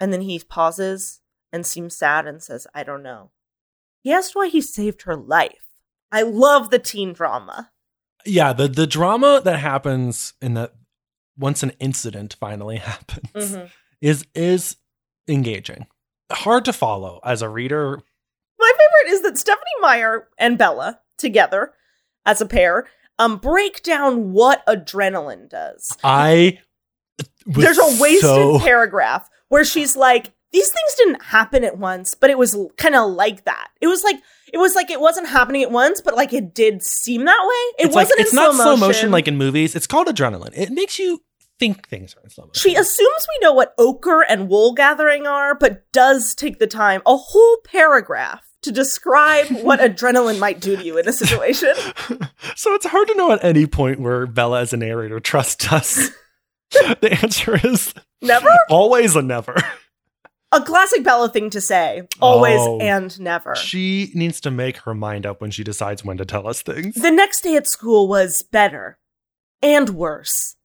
[0.00, 1.20] And then he pauses
[1.52, 3.32] and seems sad and says, "I don't know."
[4.02, 5.68] He asked why he saved her life.
[6.10, 7.70] I love the teen drama.
[8.24, 10.72] Yeah, the the drama that happens in that
[11.36, 13.70] once an incident finally happens Mhm.
[14.00, 14.76] is is
[15.28, 15.86] engaging.
[16.30, 18.00] Hard to follow as a reader.
[18.58, 21.72] My favorite is that Stephenie Meyer and Bella together
[22.26, 22.86] as a pair
[23.18, 25.96] um break down what adrenaline does.
[26.04, 26.58] I
[27.46, 32.14] was There's a wasted so- paragraph where she's like these things didn't happen at once,
[32.14, 33.68] but it was kind of like that.
[33.82, 34.16] It was like
[34.52, 37.82] it was like it wasn't happening at once, but like it did seem that way.
[37.84, 39.74] It it's wasn't it's in not slow slow motion like in movies.
[39.76, 40.56] It's called adrenaline.
[40.56, 41.20] It makes you
[41.58, 42.60] think things are in slow motion.
[42.70, 47.02] She assumes we know what ochre and wool gathering are, but does take the time,
[47.06, 51.74] a whole paragraph, to describe what adrenaline might do to you in a situation.
[52.56, 56.10] so it's hard to know at any point where Bella as a narrator trusts us.
[56.70, 58.48] the answer is Never?
[58.68, 59.56] always a never.
[60.50, 62.02] A classic Bella thing to say.
[62.20, 62.78] Always Oh.
[62.80, 63.54] and never.
[63.54, 66.94] She needs to make her mind up when she decides when to tell us things.
[66.94, 68.98] The next day at school was better
[69.62, 70.56] and worse.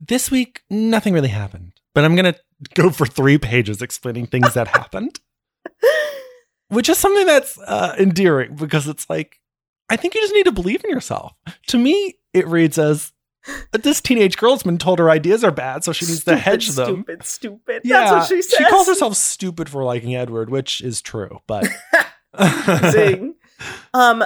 [0.00, 2.40] This week, nothing really happened, but I'm going to
[2.74, 5.20] go for three pages explaining things that happened,
[6.68, 9.40] which is something that's uh, endearing because it's like,
[9.90, 11.34] I think you just need to believe in yourself.
[11.68, 13.12] To me, it reads as
[13.72, 16.86] this teenage girl's been told her ideas are bad, so she needs to hedge them.
[16.86, 17.82] Stupid, stupid.
[17.84, 18.58] Yeah, That's what she says.
[18.58, 21.66] She calls herself stupid for liking Edward, which is true, but
[22.90, 23.34] Zing.
[23.92, 24.24] Um,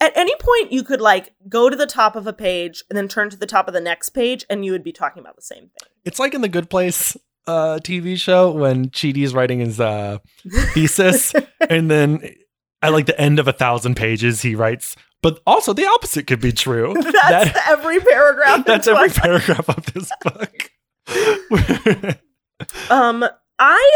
[0.00, 3.06] at any point you could like go to the top of a page and then
[3.08, 5.42] turn to the top of the next page and you would be talking about the
[5.42, 5.88] same thing.
[6.04, 10.18] It's like in the Good Place uh, TV show when Chidi's writing his uh,
[10.74, 11.34] thesis,
[11.68, 12.34] and then
[12.82, 16.40] at like the end of a thousand pages, he writes, "But also the opposite could
[16.40, 17.12] be true." That's
[17.52, 18.64] That- every paragraph.
[18.66, 20.70] that's every paragraph of this book.
[22.90, 23.24] Um,
[23.58, 23.92] I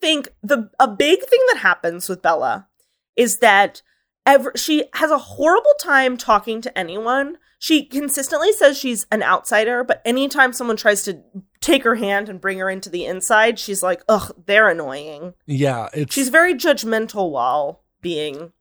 [0.00, 2.68] think the a big thing that happens with Bella
[3.16, 3.82] is that
[4.26, 7.38] ever she has a horrible time talking to anyone.
[7.58, 11.22] She consistently says she's an outsider, but anytime someone tries to
[11.62, 15.88] take her hand and bring her into the inside, she's like, "Ugh, they're annoying." yeah,
[16.10, 18.52] She's very judgmental while being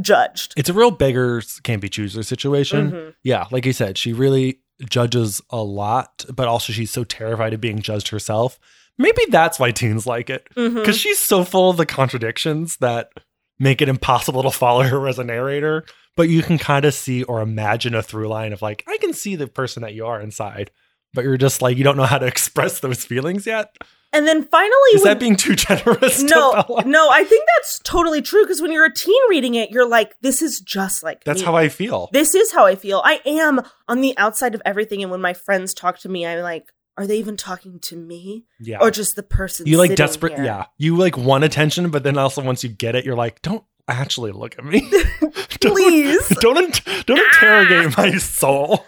[0.00, 0.54] judged.
[0.56, 2.90] it's a real beggars can't be choosers situation.
[2.92, 3.14] Mhm.
[3.22, 7.60] Yeah, like you said, she really judges a lot, but also she's so terrified of
[7.60, 8.58] being judged herself.
[8.98, 10.48] Maybe that's why teens like it.
[10.54, 13.10] Because she's so full of the contradictions that
[13.58, 15.84] make it impossible to follow her as a narrator.
[16.16, 19.12] But you can kind of see or imagine a through line of like, I can
[19.12, 20.70] see the person that you are inside,
[21.12, 23.76] but you're just like, you don't know how to express those feelings yet.
[24.12, 26.22] And then finally, Is when- that being too generous?
[26.22, 26.84] no, Bella?
[26.86, 30.14] no, I think that's totally true because when you're a teen reading it, you're like,
[30.22, 31.44] this is just like That's me.
[31.46, 32.08] how I feel.
[32.12, 33.02] This is how I feel.
[33.04, 36.40] I am on the outside of everything, and when my friends talk to me, I'm
[36.40, 38.78] like, are they even talking to me yeah.
[38.80, 39.66] or just the person?
[39.66, 40.34] you like desperate.
[40.34, 40.44] here?
[40.44, 40.66] Yeah.
[40.78, 44.32] You like want attention, but then also once you get it, you're like, don't actually
[44.32, 44.80] look at me.
[45.60, 46.28] Don't- Please.
[46.40, 48.84] Don't, don't interrogate my soul.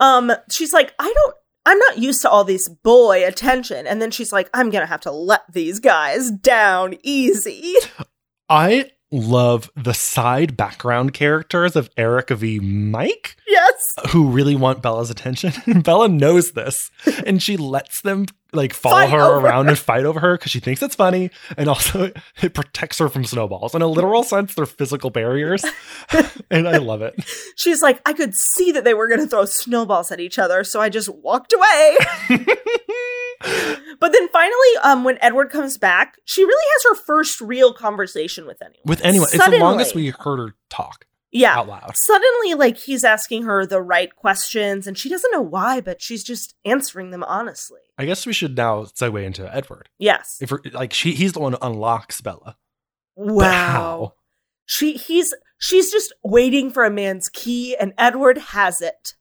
[0.00, 1.34] Um, she's like, I don't.
[1.66, 5.00] I'm not used to all this boy attention, and then she's like, I'm gonna have
[5.02, 7.74] to let these guys down easy.
[8.48, 12.60] I love the side background characters of Eric v.
[12.60, 15.52] Mike, yes, who really want Bella's attention.
[15.66, 16.90] And Bella knows this,
[17.26, 20.60] and she lets them like follow Fight her around and fight over her because she
[20.60, 23.74] thinks it's funny, and also it protects her from snowballs.
[23.74, 25.64] In a literal sense, they're physical barriers,
[26.50, 27.14] and I love it.
[27.56, 30.80] she's like, I could see that they were gonna throw snowballs at each other, so
[30.80, 31.96] I just walked away.
[33.40, 38.46] But then finally, um, when Edward comes back, she really has her first real conversation
[38.46, 38.82] with anyone.
[38.84, 41.58] With anyone, it's the longest we heard her talk yeah.
[41.58, 41.96] out loud.
[41.96, 46.24] Suddenly, like he's asking her the right questions, and she doesn't know why, but she's
[46.24, 47.80] just answering them honestly.
[47.98, 49.88] I guess we should now segue into Edward.
[49.98, 50.38] Yes.
[50.40, 52.56] If we're, like she, he's the one who unlocks Bella.
[53.16, 54.14] Wow.
[54.66, 59.14] She he's she's just waiting for a man's key, and Edward has it.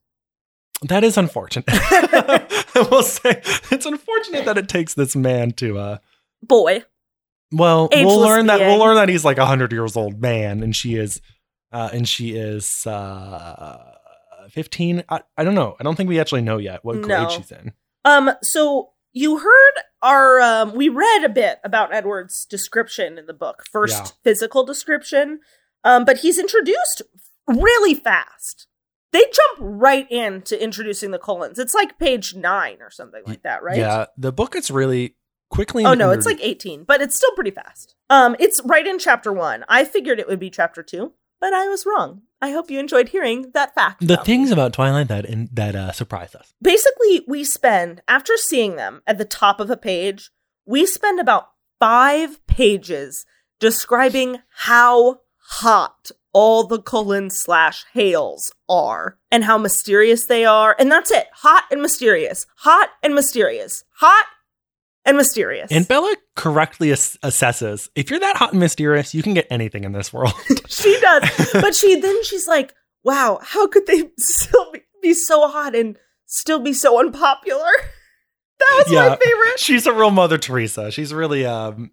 [0.83, 1.65] That is unfortunate.
[1.69, 5.97] I will say it's unfortunate that it takes this man to uh
[6.41, 6.83] Boy.
[7.51, 10.63] well we'll Ageless learn that we'll learn that he's like a hundred years old man
[10.63, 11.19] and she is
[11.73, 13.77] uh and she is uh
[14.49, 17.29] 15 I, I don't know i don't think we actually know yet what grade No.
[17.29, 17.73] she's in
[18.05, 23.33] Um, so you heard our um we read a bit about Edward's description in the
[23.33, 23.63] book.
[23.69, 24.11] First Yeah.
[24.23, 25.41] physical description.
[25.83, 27.01] Um, but he's introduced
[27.47, 28.67] really fast.
[29.11, 31.57] They jump right into introducing the Cullens.
[31.59, 33.77] It's like page nine or something like that, right?
[33.77, 35.15] yeah the book is really
[35.49, 37.95] quickly Oh no, it's like 18, but it's still pretty fast.
[38.09, 39.65] Um, it's right in chapter one.
[39.67, 42.21] I figured it would be chapter two, but I was wrong.
[42.41, 44.07] I hope you enjoyed hearing that fact.
[44.07, 44.23] the me.
[44.23, 49.01] things about twilight that in, that uh surprise us basically we spend after seeing them
[49.05, 50.31] at the top of a page
[50.65, 53.25] we spend about five pages
[53.59, 60.75] describing how hot all the Cullen slash Hales are and how mysterious they are.
[60.77, 61.27] And that's it.
[61.33, 62.45] Hot and mysterious.
[62.57, 63.83] Hot and mysterious.
[63.95, 64.25] Hot
[65.05, 65.71] and mysterious.
[65.71, 69.83] And bella correctly ass- assesses if you're that hot and mysterious you can get anything
[69.83, 70.33] in this world.
[70.67, 71.49] She does.
[71.53, 75.97] But she then she's like wow how could they still be, be so hot and
[76.25, 77.65] still be so unpopular?
[78.59, 79.57] That was my favorite.
[79.57, 80.91] She's a real mother teresa.
[80.91, 81.91] She's really um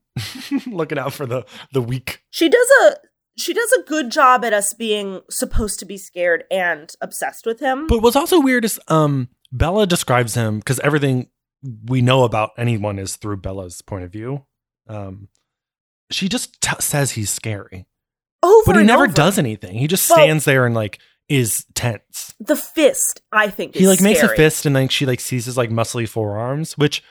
[0.66, 2.24] looking out for the the weak.
[2.30, 2.96] She does a
[3.36, 7.60] she does a good job at us being supposed to be scared and obsessed with
[7.60, 7.86] him.
[7.86, 11.28] But what's also weird is um Bella describes him because everything
[11.86, 14.44] we know about anyone is through Bella's point of view.
[14.88, 15.28] Um,
[16.10, 17.86] she just t- says he's scary,
[18.42, 19.12] over but he never over.
[19.12, 19.76] does anything.
[19.78, 20.98] He just Well- stands there and like
[21.28, 22.34] is tense.
[22.38, 25.46] The fist, I think, He is like makes a fist and then she like sees
[25.46, 27.02] his like muscly forearms, which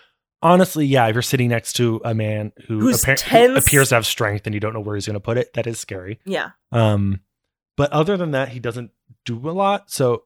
[0.45, 4.05] honestly, yeah, if you're sitting next to a man who, Who's who appears to have
[4.05, 6.19] strength and you don't know where he's going to put it, that is scary.
[6.25, 7.21] Yeah, Um,
[7.75, 8.91] but other than that, he doesn't
[9.25, 9.89] do a lot.
[9.89, 10.25] So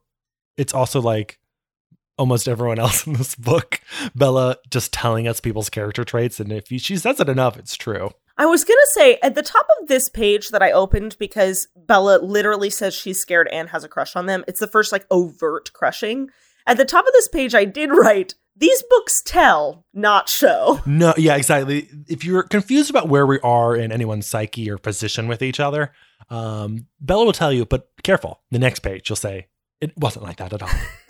[0.58, 1.40] it's also like
[2.18, 3.80] almost everyone else in this book,
[4.14, 8.12] Bella just telling us people's character traits, and if she says it enough, it's true.
[8.38, 12.20] I was gonna say at the top of this page that I opened because Bella
[12.22, 14.46] literally says she's scared and has a crush on them.
[14.48, 16.30] It's the first like overt crushing.
[16.68, 20.82] At the top of this page, I did write these books tell, not show.
[20.86, 21.90] No, yeah, exactly.
[22.08, 25.92] If you're confused about where we are in anyone's psyche or position with each other,
[26.30, 28.42] um, Bella will tell you, but careful.
[28.52, 29.48] The next page, you'll say,
[29.82, 30.70] it wasn't like that at all.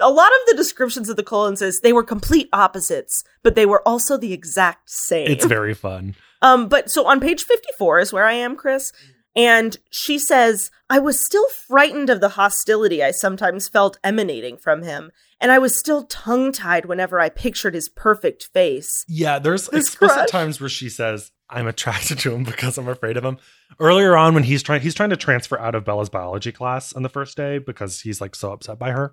[0.00, 3.86] a lot of the descriptions of the Collinses, they were complete opposites, but they were
[3.86, 5.30] also the exact same.
[5.30, 6.14] It's very fun.
[6.42, 8.92] Um, but so on page 54 is where I am, Chris.
[9.36, 14.82] And she says, I was still frightened of the hostility I sometimes felt emanating from
[14.82, 15.10] him,
[15.44, 19.04] and I was still tongue tied whenever I pictured his perfect face.
[19.06, 20.30] Yeah, there's This explicit crush.
[20.30, 23.36] times where she says, "I'm attracted to him because I'm afraid of him."
[23.78, 27.02] Earlier on, when he's trying, he's trying to transfer out of Bella's biology class on
[27.02, 29.12] the first day because he's like so upset by her.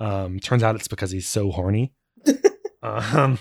[0.00, 1.92] Um, turns out it's because he's so horny.
[2.82, 3.38] um,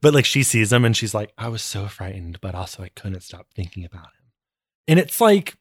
[0.00, 2.88] but like she sees him and she's like, "I was so frightened, but also I
[2.88, 4.32] couldn't stop thinking about him."
[4.88, 5.58] And it's like,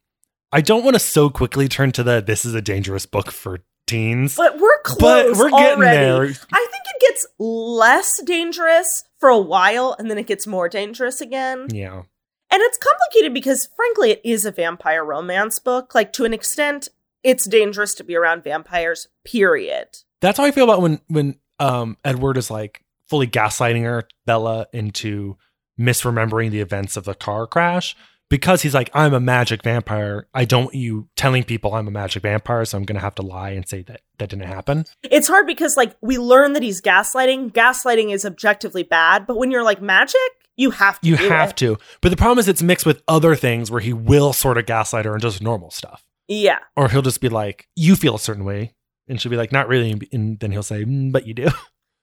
[0.53, 3.65] I don't want to so quickly turn to the "this is a dangerous book for
[3.87, 6.33] teens," But we're close but we're getting already.
[6.33, 6.47] there.
[6.51, 11.21] I think it gets less dangerous for a while, and then it gets more dangerous
[11.21, 11.67] again.
[11.71, 12.03] Yeah.
[12.49, 15.93] And it's complicated because, frankly, it is a vampire romance book.
[15.93, 16.87] Like, to an extent,
[17.23, 19.87] it's dangerous to be around vampires, period.
[20.21, 24.67] That's how I feel about when when um Edward is like fully gaslighting her Bella
[24.73, 25.37] into
[25.79, 27.95] misremembering the events of the car crash
[28.29, 30.27] because he's like I'm a magic vampire.
[30.33, 33.15] I don't want you telling people I'm a magic vampire, so I'm going to have
[33.15, 34.85] to lie and say that that didn't happen.
[35.03, 37.51] It's hard because, like, we learn that he's gaslighting.
[37.53, 40.19] Gaslighting is objectively bad, but when you're like magic,
[40.55, 41.07] you have to.
[41.07, 41.57] You have it.
[41.57, 41.77] to.
[42.01, 45.05] But the problem is it's mixed with other things where he will sort of gaslight
[45.05, 46.03] her and just normal stuff.
[46.27, 46.59] Yeah.
[46.75, 48.73] Or he'll just be like, "You feel a certain way."
[49.07, 51.49] And she'll be like, "Not really." And then he'll say, "Mm, "But you do."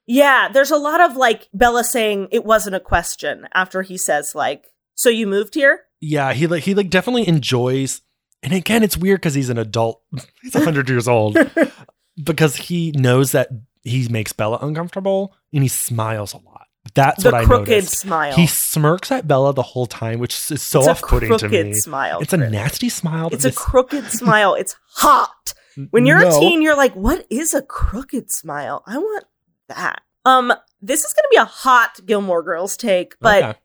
[0.07, 0.49] Yeah.
[0.53, 4.67] There's a lot of like Bella saying it wasn't a question after he says, like,
[4.93, 5.81] so you moved here?
[6.05, 8.01] Yeah he like he like definitely enjoys
[8.43, 10.01] and again it's weird because he's an adult
[10.41, 11.37] he's 100 years old
[12.23, 13.49] because he knows that
[13.83, 17.97] he makes bella uncomfortable and he smiles a lot that's the what i crooked noticed
[17.97, 18.35] smile.
[18.35, 22.19] he smirks at bella the whole time which is so it's off-putting to me smile.
[22.19, 22.51] it's a Chris.
[22.51, 24.53] nasty smile It's a this- crooked smile.
[24.55, 25.53] It's hot.
[25.89, 28.81] When you're a teen, you're like, what is a crooked smile?
[28.87, 29.25] I want
[29.67, 30.01] that.
[30.23, 33.59] Um, this is gonna be a hot Gilmore Girls take, but Okay.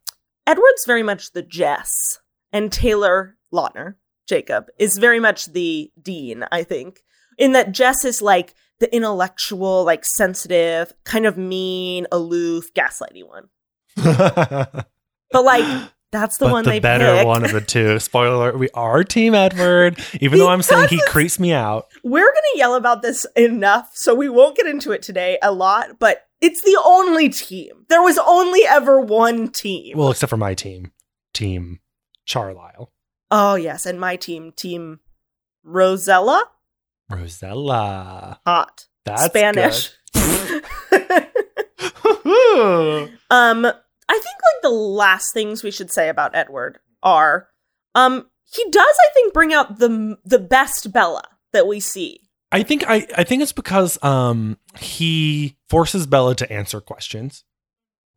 [0.47, 2.18] Edward's very much the Jess,
[2.53, 3.94] and Taylor Lautner,
[4.28, 7.01] Jacob, is very much the Dean, I think.
[7.38, 13.48] In that Jess is like the intellectual, like sensitive, kind of mean, aloof, gaslighty one.
[15.32, 17.26] But like that's the but one the they better pick.
[17.26, 17.98] one of the two.
[18.01, 21.86] Spoiler: We are Team Edward, even though I'm saying he creeps me out.
[22.03, 25.53] We're going to yell about this enough, so we won't get into it today a
[25.53, 27.86] lot, but it's the only team.
[27.88, 29.96] There was only ever one team.
[29.96, 30.90] Well, except for my team,
[31.32, 31.78] Team
[32.31, 32.93] Charlisle,
[33.33, 35.01] oh, yes, and my team, Team
[35.64, 36.45] Rosella,
[37.11, 38.41] Rosella.
[38.47, 38.87] hot.
[39.05, 39.91] That's Spanish.
[40.14, 40.62] um,
[44.11, 47.49] I think like the last things we should say about Edward are
[47.95, 51.22] um he does I think bring out the the best Bella
[51.53, 52.20] that we see.
[52.53, 57.45] I think I, I think it's because um he forces Bella to answer questions.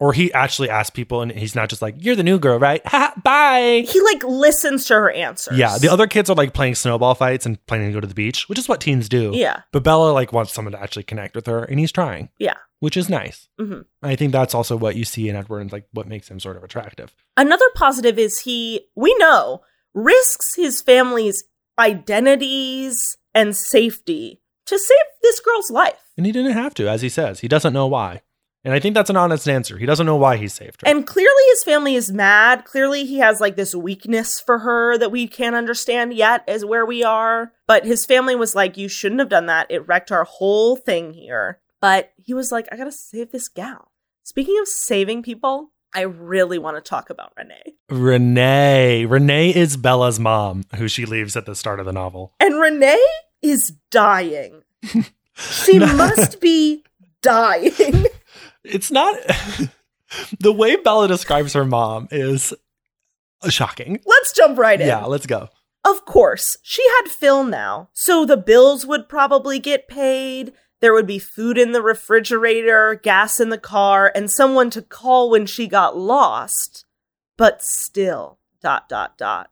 [0.03, 2.81] Or he actually asks people and he's not just like, You're the new girl, right?
[2.87, 3.85] Ha bye.
[3.87, 5.57] He like listens to her answers.
[5.57, 5.77] Yeah.
[5.77, 8.49] The other kids are like playing snowball fights and planning to go to the beach,
[8.49, 9.31] which is what teens do.
[9.33, 9.61] Yeah.
[9.71, 12.27] But Bella like wants someone to actually connect with her and he's trying.
[12.37, 12.55] Yeah.
[12.81, 13.47] Which is nice.
[13.61, 13.85] Mhm.
[14.01, 16.57] I think that's also what you see in Edward and like what makes him sort
[16.57, 17.15] of attractive.
[17.37, 19.61] Another positive is he, we know,
[19.93, 21.45] risks his family's
[21.79, 25.97] identities and safety to save this girl's life.
[26.17, 27.39] And he didn't have to, as he says.
[27.39, 28.21] He doesn't know why.
[28.63, 29.77] And I think that's an honest answer.
[29.77, 30.87] He doesn't know why he saved her.
[30.87, 32.63] And clearly his family is mad.
[32.63, 36.85] Clearly he has like this weakness for her that we can't understand yet is where
[36.85, 37.51] we are.
[37.67, 39.67] But his family was like, you shouldn't have done that.
[39.69, 41.59] It wrecked our whole thing here.
[41.81, 43.91] But he was like, I gotta save this gal.
[44.23, 47.75] Speaking of saving people, I really want to talk about Renee.
[47.89, 49.05] Renee.
[49.05, 52.33] Renee is Bella's mom, who she leaves at the start of the novel.
[52.39, 53.05] And Renee
[53.41, 54.63] is dying.
[55.35, 56.83] She must be
[57.21, 58.05] dying.
[58.63, 59.15] It's not
[60.39, 62.53] the way Bella describes her mom is
[63.49, 63.99] shocking.
[64.05, 64.87] Let's jump right in.
[64.87, 65.49] Yeah, let's go.
[65.85, 70.53] Of course, she had Phil now, so the bills would probably get paid.
[70.79, 75.29] There would be food in the refrigerator, gas in the car, and someone to call
[75.29, 76.85] when she got lost.
[77.37, 79.49] But still, dot, dot, dot.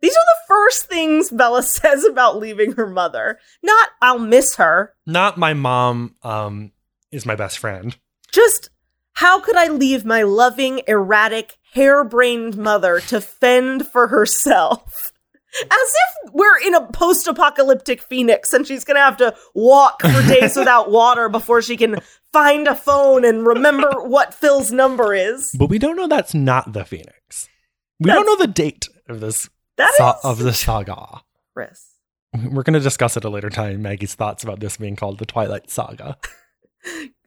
[0.00, 3.38] These are the first things Bella says about leaving her mother.
[3.62, 4.94] Not, I'll miss her.
[5.06, 6.72] Not my mom um
[7.10, 7.96] is my best friend.
[8.38, 8.70] Just,
[9.14, 15.12] how could I leave my loving, erratic, harebrained mother to fend for herself?
[15.60, 20.02] As if we're in a post apocalyptic Phoenix and she's going to have to walk
[20.02, 21.98] for days without water before she can
[22.32, 25.52] find a phone and remember what Phil's number is.
[25.58, 27.48] But we don't know that's not the Phoenix.
[27.98, 29.48] We don't know the date of this
[29.80, 31.22] is of the saga.
[31.54, 31.86] Chris.
[32.36, 35.26] We're going to discuss at a later time Maggie's thoughts about this being called the
[35.26, 36.18] Twilight Saga.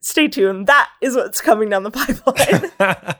[0.01, 0.67] Stay tuned.
[0.67, 3.15] That is what's coming down the pipeline.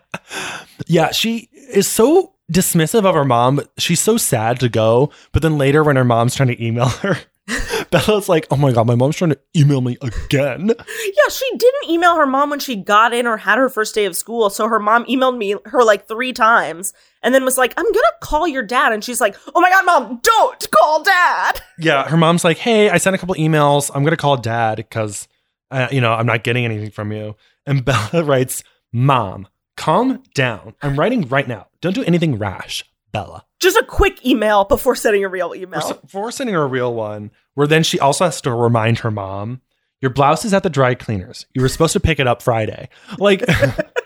[0.88, 3.61] yeah, she is so dismissive of her mom.
[3.77, 5.11] She's so sad to go.
[5.32, 7.17] But then later, when her mom's trying to email her,
[7.91, 10.69] Bella's like, oh my God, my mom's trying to email me again.
[10.69, 14.05] yeah, she didn't email her mom when she got in or had her first day
[14.05, 14.49] of school.
[14.49, 17.93] So her mom emailed me her like three times and then was like, I'm going
[17.93, 18.93] to call your dad.
[18.93, 21.61] And she's like, oh my God, mom, don't call dad.
[21.77, 23.91] Yeah, her mom's like, hey, I sent a couple emails.
[23.93, 25.27] I'm going to call dad because,
[25.72, 27.36] uh, you know, I'm not getting anything from you.
[27.65, 29.47] And Bella writes, Mom,
[29.78, 30.76] calm down.
[30.82, 31.67] I'm writing right now.
[31.80, 33.45] Don't do anything rash, Bella.
[33.59, 36.01] Just a quick email before sending a real email.
[36.13, 39.61] We're sending her a real one where then she also has to remind her mom,
[40.01, 41.45] Your blouse is at the dry cleaners.
[41.53, 42.89] You were supposed to pick it up Friday.
[43.17, 43.43] Like,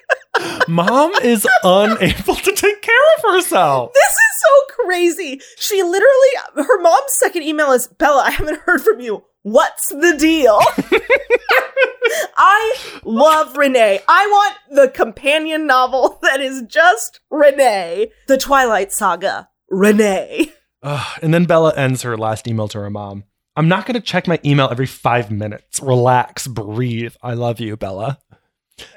[0.67, 3.93] mom is unable to take care of herself.
[3.93, 5.41] This is so crazy.
[5.57, 9.23] She literally, her mom's second email is Bella, I haven't heard from you.
[9.45, 10.59] What's the deal?
[12.35, 13.99] I love Renee.
[14.07, 18.11] I want the companion novel that is just Renee.
[18.27, 19.49] The Twilight Saga.
[19.69, 20.51] Renee.
[20.81, 23.25] Ugh, and then Bella ends her last email to her mom.
[23.55, 25.79] I'm not going to check my email every five minutes.
[25.79, 27.13] Relax, breathe.
[27.21, 28.17] I love you, Bella.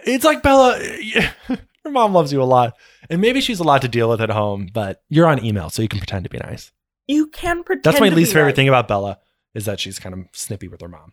[0.04, 2.74] It's like Bella, your mom loves you a lot.
[3.10, 5.82] And maybe she's a lot to deal with at home, but you're on email, so
[5.82, 6.72] you can pretend to be nice.
[7.06, 7.84] You can pretend.
[7.84, 8.56] That's my least favorite nice.
[8.56, 9.18] thing about Bella
[9.54, 11.12] is that she's kind of snippy with her mom.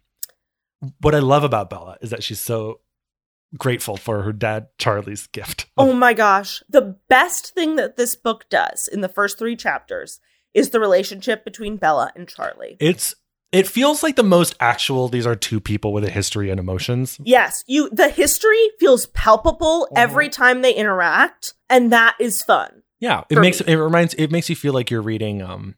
[1.02, 2.82] What I love about Bella is that she's so
[3.58, 5.68] grateful for her dad Charlie's gift.
[5.78, 6.64] Oh my gosh.
[6.70, 10.20] The best thing that this book does in the first three chapters
[10.54, 12.78] is the relationship between Bella and Charlie.
[12.80, 13.14] It's
[13.52, 17.20] it feels like the most actual these are two people with a history and emotions.
[17.24, 19.98] Yes, you the history feels palpable Mhm.
[19.98, 22.84] every time they interact, and that is fun.
[23.00, 23.74] Yeah, it makes me.
[23.74, 25.76] it reminds it makes you feel like you're reading um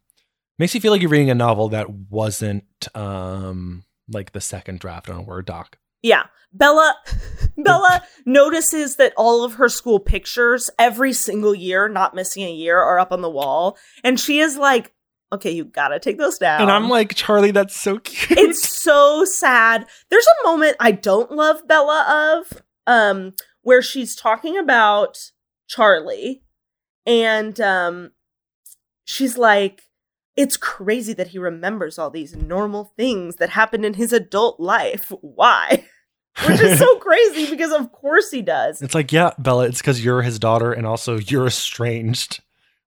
[0.59, 2.63] makes you feel like you're reading a novel that wasn't
[2.95, 5.77] um like the second draft on a Word doc.
[6.01, 6.25] Yeah.
[6.53, 6.95] Bella
[7.57, 12.79] Bella notices that all of her school pictures every single year, not missing a year,
[12.79, 14.93] are up on the wall, and she is like,
[15.33, 18.39] "Okay, you got to take those down." And I'm like, Charlie, that's so cute.
[18.39, 19.85] it's so sad.
[20.09, 25.17] There's a moment I don't love Bella of, um, where she's talking about
[25.67, 26.43] Charlie,
[27.05, 28.11] and um,
[29.03, 29.81] she's like,
[30.37, 35.11] "It's crazy that he remembers all these normal things that happened in his adult life.
[35.21, 35.83] Why?"
[36.47, 38.81] Which is so crazy because of course he does.
[38.83, 42.41] It's like, yeah, Bella, it's because you're his daughter and also you're estranged.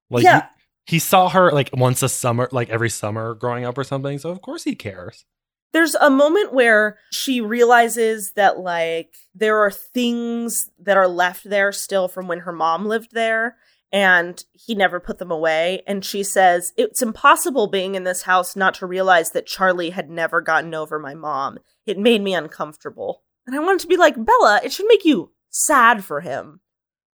[0.09, 0.47] Like Yeah.
[0.87, 4.19] he, he saw her like once a summer, like every summer growing up or something.
[4.19, 5.25] So of course he cares.
[5.73, 11.73] There's a moment where she realizes that like there are things that are left there
[11.73, 13.57] still from when her mom lived there
[13.93, 18.55] and he never put them away and she says it's impossible being in this house
[18.55, 21.59] not to realize that Charlie had never gotten over my mom.
[21.87, 23.23] It made me uncomfortable.
[23.47, 26.61] And I wanted to be like, "Bella, it should make you sad for him.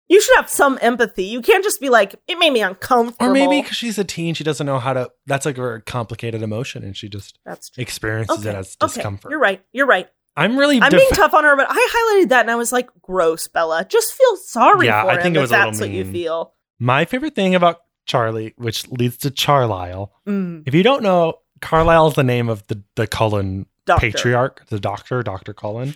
[0.07, 1.23] You should have some empathy.
[1.23, 4.34] You can't just be like, it made me uncomfortable." Or maybe because she's a teen,
[4.34, 5.11] she doesn't know how to.
[5.26, 7.82] That's like a complicated emotion, and she just that's true.
[7.82, 9.32] experiences it as discomfort.
[9.32, 9.63] You're right.
[9.71, 10.09] You're right.
[10.36, 10.82] I'm really.
[10.82, 13.47] I'm def- being tough on her, but I highlighted that and I was like, gross,
[13.47, 13.86] Bella.
[13.88, 14.86] Just feel sorry for her.
[14.86, 16.13] Yeah, for I him think it was a little that's what you mean.
[16.13, 16.53] feel.
[16.80, 20.11] My favorite thing about Charlie, which leads to Charlisle.
[20.28, 24.11] Mm, If you don't know, Carlisle is the name of the the Cullen doctor.
[24.11, 25.95] patriarch, the doctor, Doctor Cullen.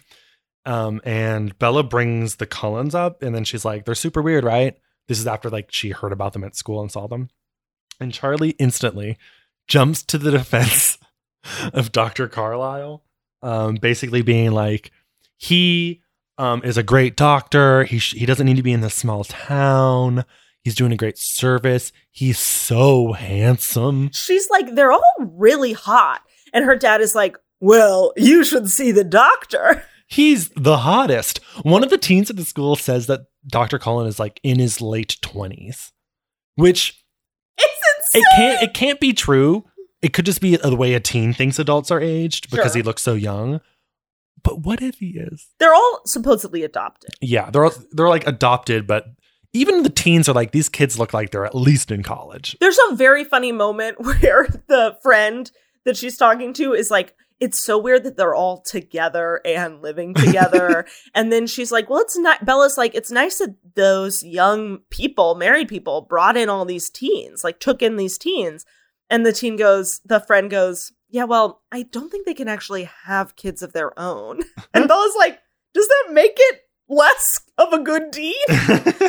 [0.66, 4.78] Um, and Bella brings the Cullens up, and then she's like, "They're super weird, right?"
[5.08, 7.30] This is after like she heard about them at school and saw them,
[8.00, 9.18] and Charlie instantly
[9.68, 10.98] jumps to the defense
[11.74, 13.04] of Doctor Carlisle,
[13.42, 14.92] um, basically being like,
[15.38, 16.02] he
[16.38, 17.84] um is a great doctor.
[17.84, 20.26] He sh- he doesn't need to be in this small town.
[20.64, 21.92] He's doing a great service.
[22.12, 24.12] He's so handsome.
[24.14, 26.22] She's like, they're all really hot.
[26.54, 29.84] And her dad is like, well, you should see the doctor.
[30.08, 31.38] He's the hottest.
[31.62, 33.78] One of the teens at the school says that Dr.
[33.78, 35.92] Cullen is like in his late 20s,
[36.56, 37.04] which
[37.58, 39.66] It's it can't it can't be true.
[40.02, 42.80] It could just be the way a teen thinks adults are aged because Sure.
[42.80, 43.62] he looks so young.
[44.44, 45.48] But what if he is?
[45.60, 47.12] They're all supposedly adopted.
[47.22, 49.06] Yeah, they're they're like adopted, but
[49.54, 52.58] even the teens are like these kids look like they're at least in college.
[52.60, 55.50] There's a very funny moment where the friend
[55.86, 60.14] that she's talking to is like, it's so weird that they're all together and living
[60.16, 60.86] together.
[61.16, 65.36] and then she's like, well, it's not, Bella's like, it's nice that those young people,
[65.36, 68.66] married people, brought in all these teens, like took in these teens.
[69.10, 72.90] And the teen goes, the friend goes, Yeah, well, I don't think they can actually
[73.06, 74.42] have kids of their own.
[74.74, 75.40] And Bella's like,
[75.74, 78.36] Does that make it less of a good deed?
[78.50, 78.58] I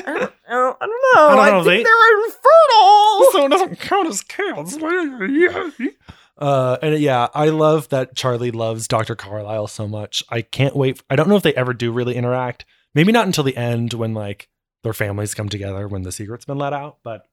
[0.06, 1.28] don't, I don't, I don't know.
[1.28, 3.32] I I, don't know, think they- they're infertile.
[3.32, 4.78] so it doesn't count as kids.
[6.38, 9.14] Uh, and yeah, I love that Charlie loves Dr.
[9.14, 10.24] Carlisle so much.
[10.30, 11.02] I can't wait.
[11.10, 12.64] I don't know if they ever do really interact.
[12.94, 14.48] Maybe not until the end when like
[14.82, 16.96] their families come together when the secret's been let out.
[17.02, 17.26] But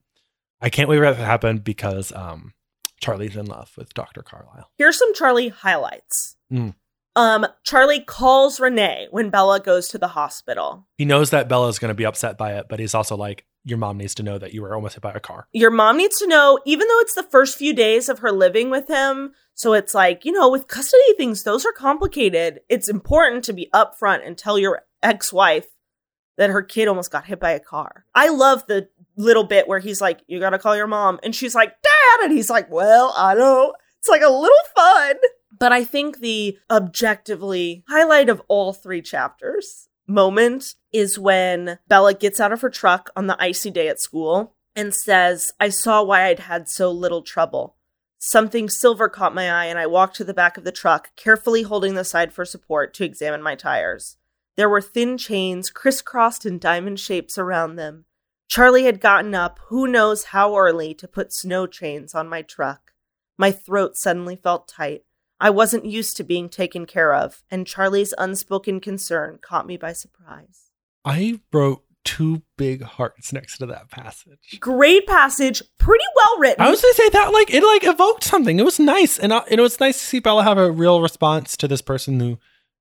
[0.60, 2.52] I can't wait for that to happen because um,
[3.00, 4.20] Charlie's in love with Dr.
[4.22, 4.70] Carlisle.
[4.76, 6.36] Here's some Charlie highlights.
[6.52, 6.74] Mm.
[7.18, 10.86] Um, Charlie calls Renee when Bella goes to the hospital.
[10.96, 13.76] He knows that Bella's going to be upset by it, but he's also like, your
[13.76, 15.48] mom needs to know that you were almost hit by a car.
[15.52, 18.70] Your mom needs to know, even though it's the first few days of her living
[18.70, 19.32] with him.
[19.54, 22.60] So it's like, you know, with custody things, those are complicated.
[22.68, 25.66] It's important to be upfront and tell your ex wife
[26.36, 28.04] that her kid almost got hit by a car.
[28.14, 31.18] I love the little bit where he's like, you got to call your mom.
[31.24, 32.26] And she's like, Dad.
[32.26, 33.74] And he's like, well, I don't.
[33.98, 35.16] It's like a little fun.
[35.58, 42.40] But I think the objectively highlight of all three chapters moment is when Bella gets
[42.40, 46.24] out of her truck on the icy day at school and says, I saw why
[46.26, 47.76] I'd had so little trouble.
[48.18, 51.62] Something silver caught my eye, and I walked to the back of the truck, carefully
[51.62, 54.16] holding the side for support to examine my tires.
[54.56, 58.06] There were thin chains crisscrossed in diamond shapes around them.
[58.48, 62.92] Charlie had gotten up, who knows how early, to put snow chains on my truck.
[63.36, 65.04] My throat suddenly felt tight.
[65.40, 69.92] I wasn't used to being taken care of, and Charlie's unspoken concern caught me by
[69.92, 70.70] surprise.
[71.04, 74.58] I wrote two big hearts next to that passage.
[74.60, 76.64] Great passage, pretty well written.
[76.64, 78.58] I was gonna say that like it like evoked something.
[78.58, 81.56] It was nice, and uh, it was nice to see Bella have a real response
[81.58, 82.38] to this person who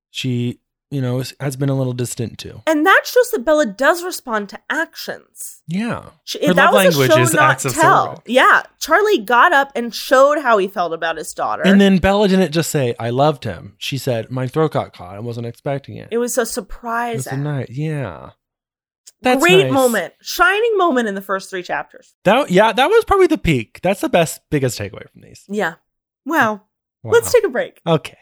[0.10, 0.60] she
[0.90, 2.62] you know has been a little distant to.
[2.66, 5.62] and that shows that Bella does respond to actions.
[5.68, 8.24] Yeah, She, Her that was a show not tell.
[8.26, 11.64] Yeah, Charlie got up and showed how he felt about his daughter.
[11.66, 13.76] and then Bella didn't just say I loved him.
[13.78, 15.16] She said my throat got caught.
[15.16, 16.08] I wasn't expecting it.
[16.12, 17.18] it was a It surprise.
[17.26, 17.70] was a night.
[17.70, 18.32] Yeah,
[19.22, 19.74] that's Great nice.
[19.74, 22.14] moment, shining moment in the first three chapters.
[22.24, 23.80] That yeah, that was probably the peak.
[23.84, 25.44] That's the best, biggest takeaway from these.
[25.50, 25.74] Yeah.
[26.26, 26.62] Wow.
[27.04, 27.12] Wow.
[27.12, 27.82] Let's take a break.
[27.86, 28.18] Okay.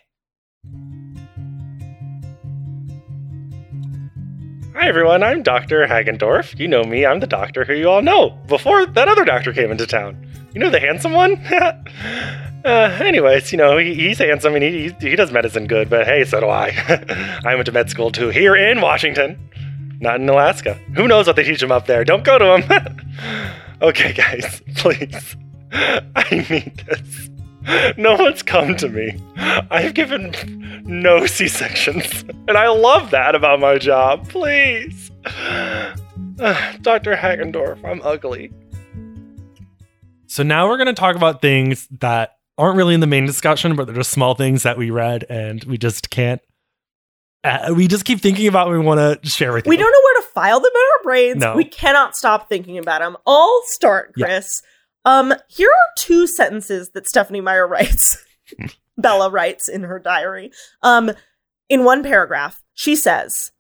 [4.76, 5.88] Hi everyone, I'm Dr.
[5.88, 6.59] Hagendorf.
[6.59, 9.71] You know me, I'm the doctor who you all know before that other doctor came
[9.71, 10.17] into town.
[10.53, 11.38] You know the handsome one?
[12.65, 16.05] uh, anyways, you know, he, he's handsome and he, he, he does medicine good, but
[16.05, 16.73] hey, so do I.
[17.45, 19.39] I went to med school too, here in Washington,
[20.01, 20.73] not in Alaska.
[20.95, 22.03] Who knows what they teach him up there?
[22.03, 23.51] Don't go to him.
[23.82, 25.38] okay, guys, please.
[25.71, 27.30] I need this.
[27.97, 29.17] No one's come to me.
[29.38, 30.34] I've given
[30.86, 34.27] no C sections, and I love that about my job.
[34.29, 35.11] Please.
[36.36, 37.15] Dr.
[37.15, 38.51] Hagendorf, I'm ugly.
[40.27, 43.75] So now we're going to talk about things that aren't really in the main discussion,
[43.75, 46.41] but they're just small things that we read and we just can't.
[47.43, 49.69] Uh, we just keep thinking about and we want to share with you.
[49.69, 51.38] We don't know where to file them in our brains.
[51.38, 51.55] No.
[51.55, 53.15] We cannot stop thinking about them.
[53.25, 54.25] I'll start, Yeah.
[54.25, 54.61] Chris.
[55.05, 58.17] Um, here are two sentences that Stephenie Meyer writes.
[58.97, 60.51] Bella writes in her diary.
[60.81, 61.11] Um,
[61.69, 63.51] in one paragraph, she says,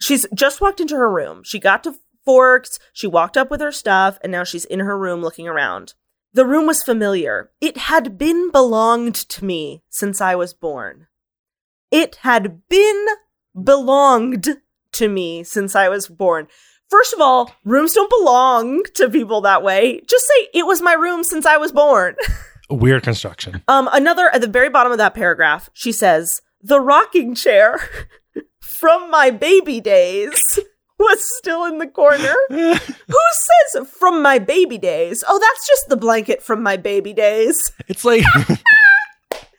[0.00, 1.42] She's just walked into her room.
[1.44, 1.94] She got to
[2.24, 5.94] Forks, she walked up with her stuff, and now she's in her room looking around.
[6.32, 7.50] The room was familiar.
[7.60, 11.08] It had been belonged to me since I was born.
[11.90, 13.06] It had been
[13.60, 14.56] belonged
[14.92, 16.48] to me since I was born.
[16.88, 20.00] First of all, rooms don't belong to people that way.
[20.06, 22.16] Just say it was my room since I was born.
[22.72, 23.62] Weird construction.
[23.68, 27.78] Um, another at the very bottom of that paragraph, she says, "The rocking chair
[28.60, 30.58] from my baby days
[30.98, 35.22] was still in the corner." Who says from my baby days?
[35.26, 37.72] Oh, that's just the blanket from my baby days.
[37.88, 38.24] it's like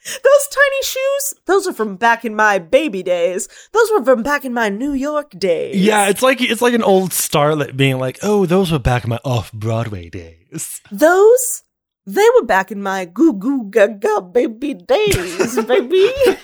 [0.05, 3.47] Those tiny shoes, those are from back in my baby days.
[3.72, 5.78] Those were from back in my New York days.
[5.78, 9.11] Yeah, it's like it's like an old starlet being like, "Oh, those were back in
[9.11, 11.62] my off-Broadway days." Those,
[12.06, 16.12] they were back in my goo goo gaga baby days, baby.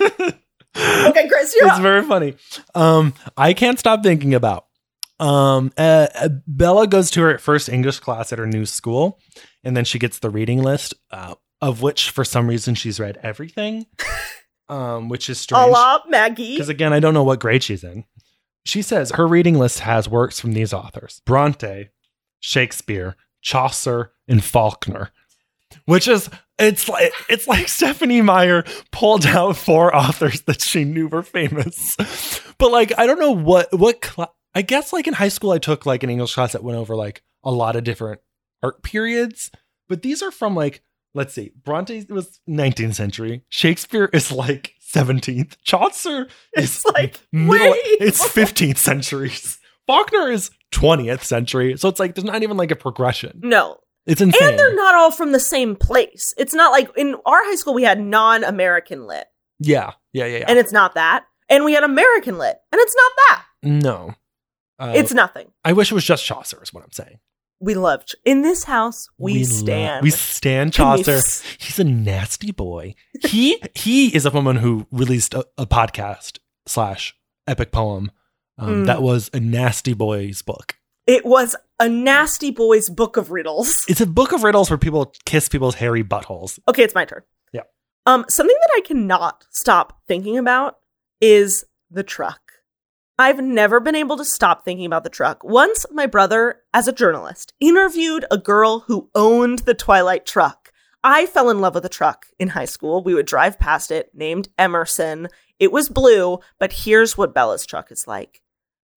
[0.78, 1.82] okay, Chris, you're it's up.
[1.82, 2.36] very funny.
[2.76, 4.66] Um, I can't stop thinking about.
[5.20, 9.20] Um, uh, uh, Bella goes to her first English class at her new school,
[9.64, 13.18] and then she gets the reading list, uh, of which for some reason she's read
[13.24, 13.86] everything.
[14.70, 15.74] Um, which is strange A strange.
[15.74, 16.53] la Maggie.
[16.53, 18.03] Because again, I don't know what grade she's in.
[18.66, 21.89] She says her reading list has works from these authors Bronte,
[22.39, 25.10] Shakespeare, Chaucer, and Faulkner.
[25.89, 31.07] Which is it's like it's like Stephenie Meyer pulled out four authors that she knew
[31.07, 31.95] were famous.
[32.57, 35.57] But like I don't know what what cla- I guess like in high school I
[35.57, 38.19] took like an English class that went over like a lot of different
[38.61, 39.49] art periods,
[39.87, 40.83] but these are from like
[41.15, 41.51] let's see.
[41.63, 43.43] Bronte was 19th century.
[43.49, 45.55] Shakespeare is like 17th.
[45.63, 49.57] Chaucer It's is like middle, way it's 15th centuries.
[49.87, 51.77] Faulkner is 20th century.
[51.77, 53.39] So it's like there's not even like a progression.
[53.41, 53.77] no.
[54.10, 54.49] It's insane.
[54.49, 56.34] And they're not all from the same place.
[56.38, 59.28] It's not like in our high school we had non-American lit,
[59.60, 60.45] yeah, yeah, yeah, yeah.
[60.47, 61.26] and it's not that.
[61.47, 63.43] And we had American lit, and it's not that.
[63.64, 64.16] no.
[64.80, 65.51] Uh, it's nothing.
[65.66, 67.20] I wish it was just Chaucer, is what I'm saying.
[67.60, 69.10] We love Ch- in this house.
[69.18, 70.03] We, lo- stand.
[70.03, 71.20] we stand Chaucer.
[71.57, 72.95] He's a nasty boy.
[73.28, 77.14] He he is a woman who released a, a podcast slash
[77.45, 78.10] epic poem
[78.57, 78.86] um, Mm.
[78.86, 80.76] that was a nasty boy's book.
[81.10, 83.84] It was a nasty boy's book of riddles.
[83.89, 86.60] It's a book of riddles where people kiss people's hairy buttholes.
[86.68, 87.24] Okay, it's my turn.
[87.51, 87.64] Yeah.
[88.05, 90.78] Um, something that I cannot stop thinking about
[91.20, 92.41] is the truck.
[93.18, 95.43] I've never been able to stop thinking about the truck.
[95.43, 100.72] Once my brother, as a journalist, interviewed a girl who owned the Twilight truck.
[101.03, 103.01] I fell in love with a truck in high school.
[103.01, 105.30] We would drive past it, named Emerson.
[105.57, 108.43] It was blue, but here's what Bella's truck is like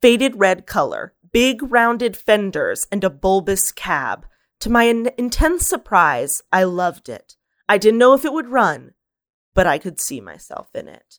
[0.03, 4.27] faded red color, big rounded fenders, and a bulbous cab.
[4.61, 7.37] To my in- intense surprise, I loved it.
[7.69, 8.93] I didn't know if it would run,
[9.55, 11.19] but I could see myself in it.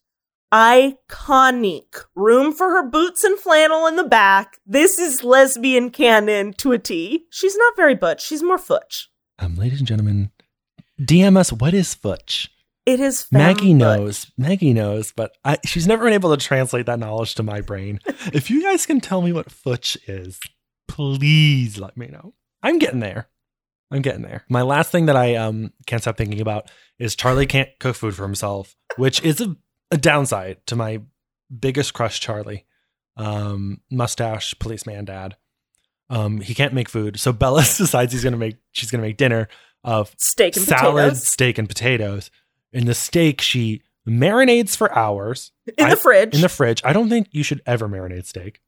[0.53, 2.05] Iconic.
[2.15, 4.59] Room for her boots and flannel in the back.
[4.67, 7.25] This is lesbian canon to a T.
[7.31, 8.23] She's not very butch.
[8.23, 9.07] She's more futch.
[9.39, 10.29] Um, ladies and gentlemen,
[11.01, 12.49] DM us what is futch.
[12.85, 14.31] It is femme Maggie knows.
[14.37, 17.99] Maggie knows, but I, she's never been able to translate that knowledge to my brain.
[18.33, 20.39] if you guys can tell me what futch is,
[20.87, 22.33] please let me know.
[22.61, 23.29] I'm getting there.
[23.91, 24.43] I'm getting there.
[24.49, 26.69] My last thing that I um can't stop thinking about
[26.99, 29.55] is Charlie can't cook food for himself, which is a,
[29.91, 31.01] a downside to my
[31.57, 32.65] biggest crush, Charlie.
[33.15, 35.37] Um, mustache policeman dad.
[36.09, 38.57] Um, he can't make food, so Bella decides he's gonna make.
[38.71, 39.47] She's gonna make dinner
[39.83, 41.27] of Steak and salad, potatoes.
[41.27, 42.31] steak, and potatoes.
[42.73, 46.33] In the steak, she marinades for hours In I- the fridge.
[46.35, 46.81] in the fridge.
[46.83, 48.59] I don't think you should ever marinate steak.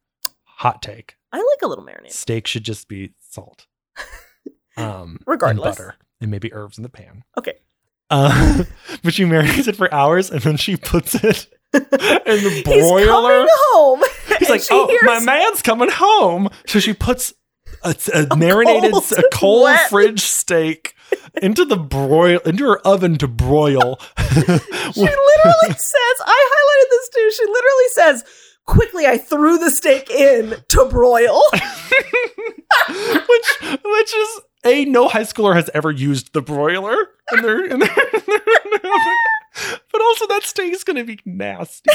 [0.43, 1.15] Hot take.
[1.33, 2.11] I like a little marinade.
[2.11, 3.65] Steak should just be salt.
[4.77, 5.65] Um, Regardless.
[5.65, 7.23] and butter and maybe herbs in the pan.
[7.37, 7.53] Okay.
[8.09, 8.63] Uh,
[9.03, 12.99] but she marinates it for hours and then she puts it in the broiler.
[12.99, 14.03] He's coming home.
[14.39, 17.33] He's like, "Oh, my man's coming home." So she puts
[17.83, 17.95] a,
[18.29, 20.93] a marinated, cold, a cold wet- fridge steak
[21.41, 23.99] into the broil into her oven to broil.
[24.93, 27.31] She literally says, I highlighted this too.
[27.31, 28.23] She literally says,
[28.65, 31.41] quickly, I threw the steak in to broil.
[32.89, 36.95] which which is a no high schooler has ever used the broiler
[37.31, 39.15] in their in their, in their, in their.
[39.91, 41.89] But also that steak is gonna be nasty.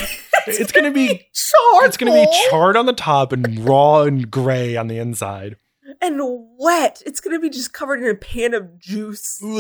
[0.46, 1.86] It's, gonna be charred.
[1.86, 5.56] it's gonna be charred on the top and raw and gray on the inside.
[6.01, 6.20] And
[6.59, 7.03] wet.
[7.07, 9.41] It's gonna be just covered in a pan of juice.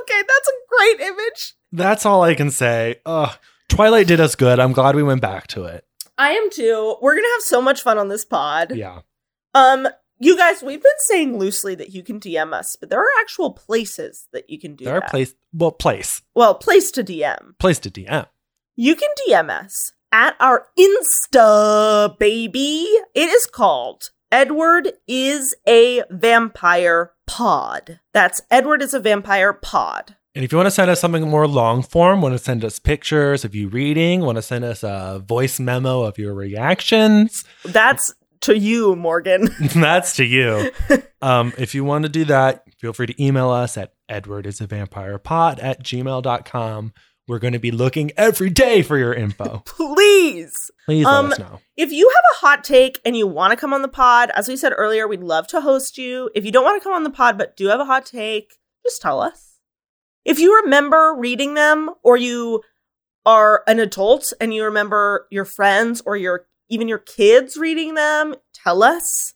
[0.00, 1.54] Okay, that's a great image.
[1.72, 2.96] That's all I can say.
[3.06, 3.34] Ugh.
[3.70, 4.60] Twilight did us good.
[4.60, 5.84] I'm glad we went back to it.
[6.18, 6.96] I am too.
[7.00, 8.74] We're gonna have so much fun on this pod.
[8.76, 9.00] Yeah.
[9.54, 13.20] Um, you guys, we've been saying loosely that you can DM us, but there are
[13.20, 15.10] actual places that you can do There are that.
[15.10, 16.20] place well, place.
[16.34, 17.58] well, place to DM.
[17.58, 18.26] Place to DM.
[18.76, 22.86] You can DM us at our Insta, baby.
[23.14, 28.00] It is called Edward is a Vampire Pod.
[28.12, 30.16] That's Edward is a Vampire Pod.
[30.34, 32.78] And if you want to send us something more long form, want to send us
[32.78, 38.14] pictures of you reading, want to send us a voice memo of your reactions, That's
[38.42, 39.48] to you, Morgan.
[39.74, 40.70] that's to you.
[41.20, 45.82] Um, if you want to do that, feel free to email us at edwardisavampirepod at
[45.82, 46.92] gmail.com.
[47.28, 49.62] We're going to be looking every day for your info.
[49.66, 50.70] Please.
[50.86, 51.60] Please Um, let us know.
[51.76, 54.48] If you have a hot take and you want to come on the pod, as
[54.48, 56.30] we said earlier, we'd love to host you.
[56.34, 58.54] If you don't want to come on the pod but do have a hot take,
[58.82, 59.58] just tell us.
[60.24, 62.62] If you remember reading them or you
[63.26, 68.34] are an adult and you remember your friends or your even your kids reading them,
[68.54, 69.34] tell us.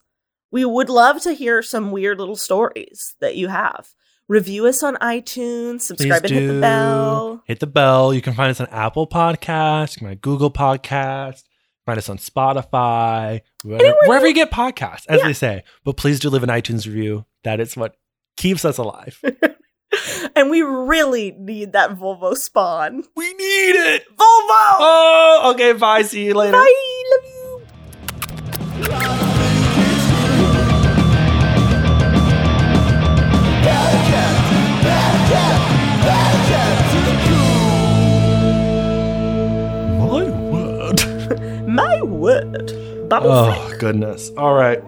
[0.51, 3.89] We would love to hear some weird little stories that you have.
[4.29, 7.43] Review us on iTunes, subscribe Please and hit the bell.
[7.45, 8.13] Hit the bell.
[8.13, 11.43] You can find us on Apple Podcasts, you can find Google Podcasts,
[11.85, 15.27] find us on Spotify, wherever, Anywhere wherever you- you get podcasts, as Yeah.
[15.27, 15.63] they say.
[15.83, 17.25] But please do leave an iTunes review.
[17.43, 17.95] That is what
[18.37, 19.19] keeps us alive.
[20.35, 23.03] and we really need that Volvo spawn.
[23.15, 24.03] we need it.
[24.09, 24.17] Volvo!
[24.79, 25.73] Oh, okay.
[25.73, 26.03] Bye.
[26.03, 26.53] See you later.
[26.53, 26.59] Bye.
[27.17, 27.32] Love you.
[42.05, 43.09] Word.
[43.09, 44.31] Bubble Oh, goodness.
[44.37, 44.81] All right.